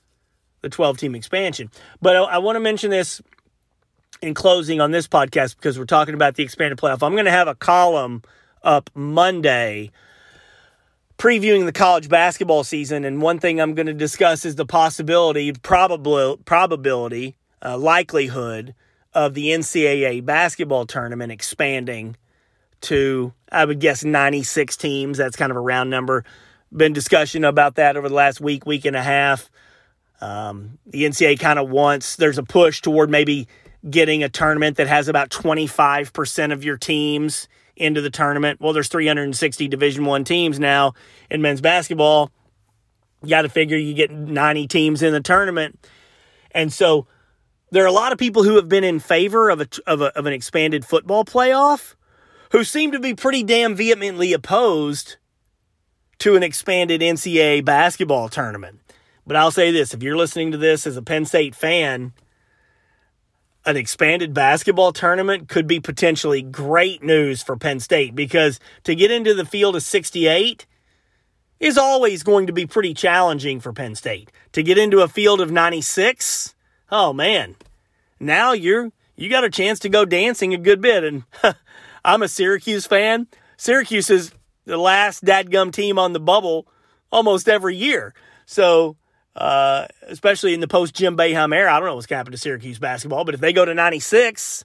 the 0.61 0.69
12 0.69 0.97
team 0.97 1.15
expansion. 1.15 1.69
But 2.01 2.15
I, 2.15 2.23
I 2.23 2.37
want 2.39 2.55
to 2.55 2.59
mention 2.59 2.89
this 2.89 3.21
in 4.21 4.33
closing 4.33 4.81
on 4.81 4.91
this 4.91 5.07
podcast 5.07 5.55
because 5.55 5.77
we're 5.77 5.85
talking 5.85 6.15
about 6.15 6.35
the 6.35 6.43
expanded 6.43 6.79
playoff. 6.79 7.03
I'm 7.03 7.13
going 7.13 7.25
to 7.25 7.31
have 7.31 7.47
a 7.47 7.55
column 7.55 8.23
up 8.63 8.89
Monday 8.95 9.91
previewing 11.17 11.65
the 11.65 11.71
college 11.71 12.09
basketball 12.09 12.63
season. 12.63 13.05
And 13.05 13.21
one 13.21 13.39
thing 13.39 13.59
I'm 13.59 13.73
going 13.73 13.87
to 13.87 13.93
discuss 13.93 14.45
is 14.45 14.55
the 14.55 14.65
possibility, 14.65 15.53
probability, 15.53 17.37
uh, 17.63 17.77
likelihood 17.77 18.75
of 19.13 19.33
the 19.33 19.47
NCAA 19.47 20.25
basketball 20.25 20.85
tournament 20.85 21.31
expanding 21.31 22.17
to, 22.81 23.33
I 23.51 23.65
would 23.65 23.79
guess, 23.79 24.03
96 24.03 24.75
teams. 24.77 25.17
That's 25.17 25.37
kind 25.37 25.51
of 25.51 25.57
a 25.57 25.61
round 25.61 25.89
number. 25.89 26.25
Been 26.75 26.93
discussion 26.93 27.45
about 27.45 27.75
that 27.75 27.95
over 27.95 28.09
the 28.09 28.15
last 28.15 28.41
week, 28.41 28.65
week 28.65 28.85
and 28.85 28.95
a 28.95 29.01
half. 29.01 29.49
Um, 30.19 30.79
the 30.85 31.03
NCAA 31.03 31.39
kind 31.39 31.59
of 31.59 31.69
wants, 31.69 32.17
there's 32.17 32.37
a 32.37 32.43
push 32.43 32.81
toward 32.81 33.09
maybe 33.09 33.47
getting 33.89 34.23
a 34.23 34.29
tournament 34.29 34.77
that 34.77 34.87
has 34.87 35.07
about 35.07 35.29
25% 35.29 36.51
of 36.51 36.63
your 36.63 36.77
teams 36.77 37.47
into 37.75 38.01
the 38.01 38.09
tournament. 38.09 38.61
Well, 38.61 38.73
there's 38.73 38.87
360 38.87 39.67
Division 39.67 40.05
One 40.05 40.23
teams 40.23 40.59
now 40.59 40.93
in 41.29 41.41
men's 41.41 41.61
basketball. 41.61 42.31
You 43.21 43.29
got 43.29 43.43
to 43.43 43.49
figure 43.49 43.77
you 43.77 43.93
get 43.93 44.11
90 44.11 44.67
teams 44.67 45.01
in 45.01 45.13
the 45.13 45.21
tournament. 45.21 45.79
And 46.51 46.71
so 46.71 47.07
there 47.71 47.83
are 47.83 47.87
a 47.87 47.91
lot 47.91 48.11
of 48.11 48.17
people 48.17 48.43
who 48.43 48.55
have 48.55 48.69
been 48.69 48.83
in 48.83 48.99
favor 48.99 49.49
of, 49.49 49.61
a, 49.61 49.67
of, 49.87 50.01
a, 50.01 50.17
of 50.17 50.25
an 50.25 50.33
expanded 50.33 50.85
football 50.85 51.25
playoff 51.25 51.95
who 52.51 52.63
seem 52.63 52.91
to 52.91 52.99
be 52.99 53.13
pretty 53.13 53.43
damn 53.43 53.75
vehemently 53.75 54.31
opposed 54.31 55.17
to 56.19 56.35
an 56.35 56.43
expanded 56.43 57.01
NCAA 57.01 57.65
basketball 57.65 58.29
tournament. 58.29 58.79
But 59.27 59.35
I'll 59.35 59.51
say 59.51 59.71
this 59.71 59.93
if 59.93 60.03
you're 60.03 60.15
listening 60.15 60.51
to 60.51 60.57
this 60.57 60.85
as 60.85 60.97
a 60.97 61.01
Penn 61.01 61.25
State 61.25 61.55
fan, 61.55 62.13
an 63.65 63.77
expanded 63.77 64.33
basketball 64.33 64.93
tournament 64.93 65.49
could 65.49 65.67
be 65.67 65.79
potentially 65.79 66.41
great 66.41 67.03
news 67.03 67.41
for 67.41 67.57
Penn 67.57 67.79
State 67.79 68.15
because 68.15 68.59
to 68.83 68.95
get 68.95 69.11
into 69.11 69.33
the 69.33 69.45
field 69.45 69.75
of 69.75 69.83
68 69.83 70.65
is 71.59 71.77
always 71.77 72.23
going 72.23 72.47
to 72.47 72.53
be 72.53 72.65
pretty 72.65 72.93
challenging 72.93 73.59
for 73.59 73.73
Penn 73.73 73.95
State. 73.95 74.31
To 74.51 74.61
get 74.61 74.77
into 74.77 75.01
a 75.01 75.07
field 75.07 75.41
of 75.41 75.51
96, 75.51 76.53
oh 76.91 77.13
man, 77.13 77.55
now 78.19 78.53
you're 78.53 78.91
you 79.15 79.29
got 79.29 79.43
a 79.43 79.49
chance 79.49 79.79
to 79.79 79.89
go 79.89 80.05
dancing 80.05 80.53
a 80.53 80.57
good 80.57 80.81
bit. 80.81 81.03
And 81.03 81.23
I'm 82.05 82.21
a 82.21 82.27
Syracuse 82.27 82.85
fan. 82.85 83.27
Syracuse 83.57 84.09
is 84.09 84.31
the 84.65 84.77
last 84.77 85.23
dadgum 85.23 85.71
team 85.71 85.97
on 85.97 86.13
the 86.13 86.19
bubble 86.19 86.67
almost 87.11 87.47
every 87.47 87.75
year. 87.75 88.13
So 88.45 88.97
uh, 89.35 89.87
especially 90.03 90.53
in 90.53 90.59
the 90.59 90.67
post 90.67 90.95
Jim 90.95 91.17
Boeheim 91.17 91.53
era. 91.53 91.73
I 91.73 91.79
don't 91.79 91.87
know 91.87 91.95
what's 91.95 92.07
going 92.07 92.25
to 92.25 92.37
Syracuse 92.37 92.79
basketball, 92.79 93.25
but 93.25 93.33
if 93.33 93.41
they 93.41 93.53
go 93.53 93.65
to 93.65 93.73
96, 93.73 94.63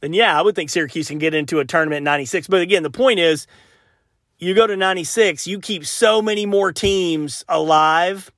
then 0.00 0.12
yeah, 0.12 0.38
I 0.38 0.42
would 0.42 0.54
think 0.54 0.70
Syracuse 0.70 1.08
can 1.08 1.18
get 1.18 1.34
into 1.34 1.58
a 1.58 1.64
tournament 1.64 1.98
in 1.98 2.04
96. 2.04 2.48
But 2.48 2.62
again, 2.62 2.82
the 2.82 2.90
point 2.90 3.18
is, 3.18 3.46
you 4.38 4.54
go 4.54 4.66
to 4.66 4.76
96, 4.76 5.46
you 5.46 5.58
keep 5.58 5.84
so 5.84 6.22
many 6.22 6.46
more 6.46 6.72
teams 6.72 7.44
alive. 7.48 8.30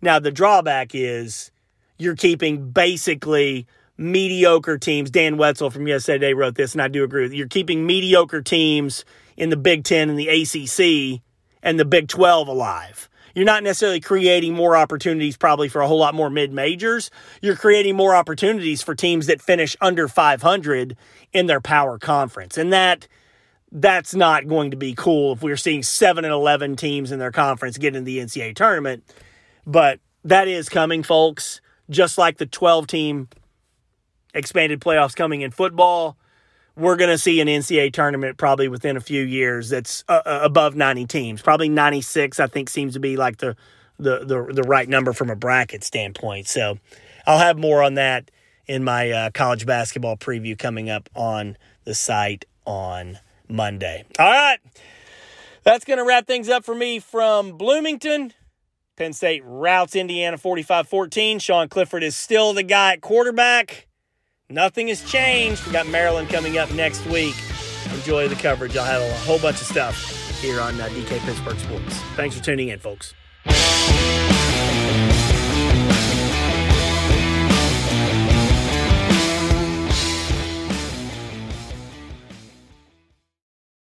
Now, 0.00 0.20
the 0.20 0.30
drawback 0.30 0.94
is 0.94 1.50
you're 1.98 2.14
keeping 2.14 2.70
basically 2.70 3.66
mediocre 3.96 4.78
teams. 4.78 5.10
Dan 5.10 5.36
Wetzel 5.36 5.70
from 5.70 5.84
Today 5.84 6.32
wrote 6.32 6.54
this, 6.54 6.72
and 6.72 6.80
I 6.80 6.88
do 6.88 7.02
agree 7.02 7.22
with 7.22 7.32
you. 7.32 7.38
You're 7.38 7.48
keeping 7.48 7.84
mediocre 7.84 8.40
teams 8.40 9.04
in 9.36 9.50
the 9.50 9.56
Big 9.56 9.84
Ten 9.84 10.08
and 10.08 10.18
the 10.18 10.28
ACC 10.28 11.20
and 11.62 11.78
the 11.78 11.84
Big 11.84 12.08
12 12.08 12.46
alive. 12.46 13.07
You're 13.38 13.44
not 13.44 13.62
necessarily 13.62 14.00
creating 14.00 14.54
more 14.54 14.76
opportunities, 14.76 15.36
probably 15.36 15.68
for 15.68 15.80
a 15.80 15.86
whole 15.86 16.00
lot 16.00 16.12
more 16.12 16.28
mid 16.28 16.52
majors. 16.52 17.08
You're 17.40 17.54
creating 17.54 17.94
more 17.94 18.12
opportunities 18.12 18.82
for 18.82 18.96
teams 18.96 19.26
that 19.26 19.40
finish 19.40 19.76
under 19.80 20.08
500 20.08 20.96
in 21.32 21.46
their 21.46 21.60
power 21.60 22.00
conference. 22.00 22.58
And 22.58 22.72
that 22.72 23.06
that's 23.70 24.12
not 24.12 24.48
going 24.48 24.72
to 24.72 24.76
be 24.76 24.92
cool 24.92 25.34
if 25.34 25.42
we're 25.42 25.56
seeing 25.56 25.84
7 25.84 26.24
and 26.24 26.34
11 26.34 26.74
teams 26.74 27.12
in 27.12 27.20
their 27.20 27.30
conference 27.30 27.78
get 27.78 27.94
in 27.94 28.02
the 28.02 28.18
NCAA 28.18 28.56
tournament. 28.56 29.04
But 29.64 30.00
that 30.24 30.48
is 30.48 30.68
coming, 30.68 31.04
folks. 31.04 31.60
Just 31.88 32.18
like 32.18 32.38
the 32.38 32.46
12 32.46 32.88
team 32.88 33.28
expanded 34.34 34.80
playoffs 34.80 35.14
coming 35.14 35.42
in 35.42 35.52
football 35.52 36.16
we're 36.78 36.96
going 36.96 37.10
to 37.10 37.18
see 37.18 37.40
an 37.40 37.48
NCAA 37.48 37.92
tournament 37.92 38.36
probably 38.36 38.68
within 38.68 38.96
a 38.96 39.00
few 39.00 39.22
years 39.22 39.68
that's 39.70 40.04
uh, 40.08 40.22
uh 40.24 40.40
above 40.42 40.76
90 40.76 41.06
teams. 41.06 41.42
Probably 41.42 41.68
96, 41.68 42.38
I 42.40 42.46
think, 42.46 42.70
seems 42.70 42.94
to 42.94 43.00
be 43.00 43.16
like 43.16 43.38
the, 43.38 43.56
the, 43.98 44.20
the, 44.20 44.52
the, 44.52 44.62
right 44.62 44.88
number 44.88 45.12
from 45.12 45.28
a 45.28 45.36
bracket 45.36 45.82
standpoint. 45.82 46.46
So 46.46 46.78
I'll 47.26 47.38
have 47.38 47.58
more 47.58 47.82
on 47.82 47.94
that 47.94 48.30
in 48.66 48.84
my 48.84 49.10
uh, 49.10 49.30
college 49.30 49.66
basketball 49.66 50.16
preview 50.16 50.56
coming 50.56 50.88
up 50.88 51.08
on 51.14 51.56
the 51.84 51.94
site 51.94 52.44
on 52.64 53.18
Monday. 53.48 54.04
All 54.18 54.30
right. 54.30 54.58
That's 55.64 55.84
going 55.84 55.98
to 55.98 56.04
wrap 56.04 56.26
things 56.26 56.48
up 56.48 56.64
for 56.64 56.74
me 56.74 57.00
from 57.00 57.58
Bloomington. 57.58 58.32
Penn 58.96 59.12
State 59.12 59.42
routes 59.44 59.96
Indiana 59.96 60.38
45 60.38 60.88
14. 60.88 61.38
Sean 61.38 61.68
Clifford 61.68 62.02
is 62.02 62.16
still 62.16 62.52
the 62.52 62.62
guy 62.62 62.94
at 62.94 63.00
quarterback. 63.00 63.87
Nothing 64.50 64.88
has 64.88 65.02
changed. 65.04 65.66
We 65.66 65.72
got 65.72 65.86
Maryland 65.88 66.30
coming 66.30 66.56
up 66.56 66.72
next 66.72 67.04
week. 67.06 67.34
Enjoy 67.92 68.28
the 68.28 68.34
coverage. 68.34 68.78
I'll 68.78 68.84
have 68.84 69.02
a 69.02 69.14
whole 69.26 69.38
bunch 69.38 69.60
of 69.60 69.66
stuff 69.66 70.40
here 70.40 70.58
on 70.58 70.80
uh, 70.80 70.88
DK 70.88 71.18
Pittsburgh 71.20 71.58
Sports. 71.58 72.00
Thanks 72.16 72.34
for 72.34 72.42
tuning 72.42 72.68
in, 72.68 72.78
folks. 72.78 73.12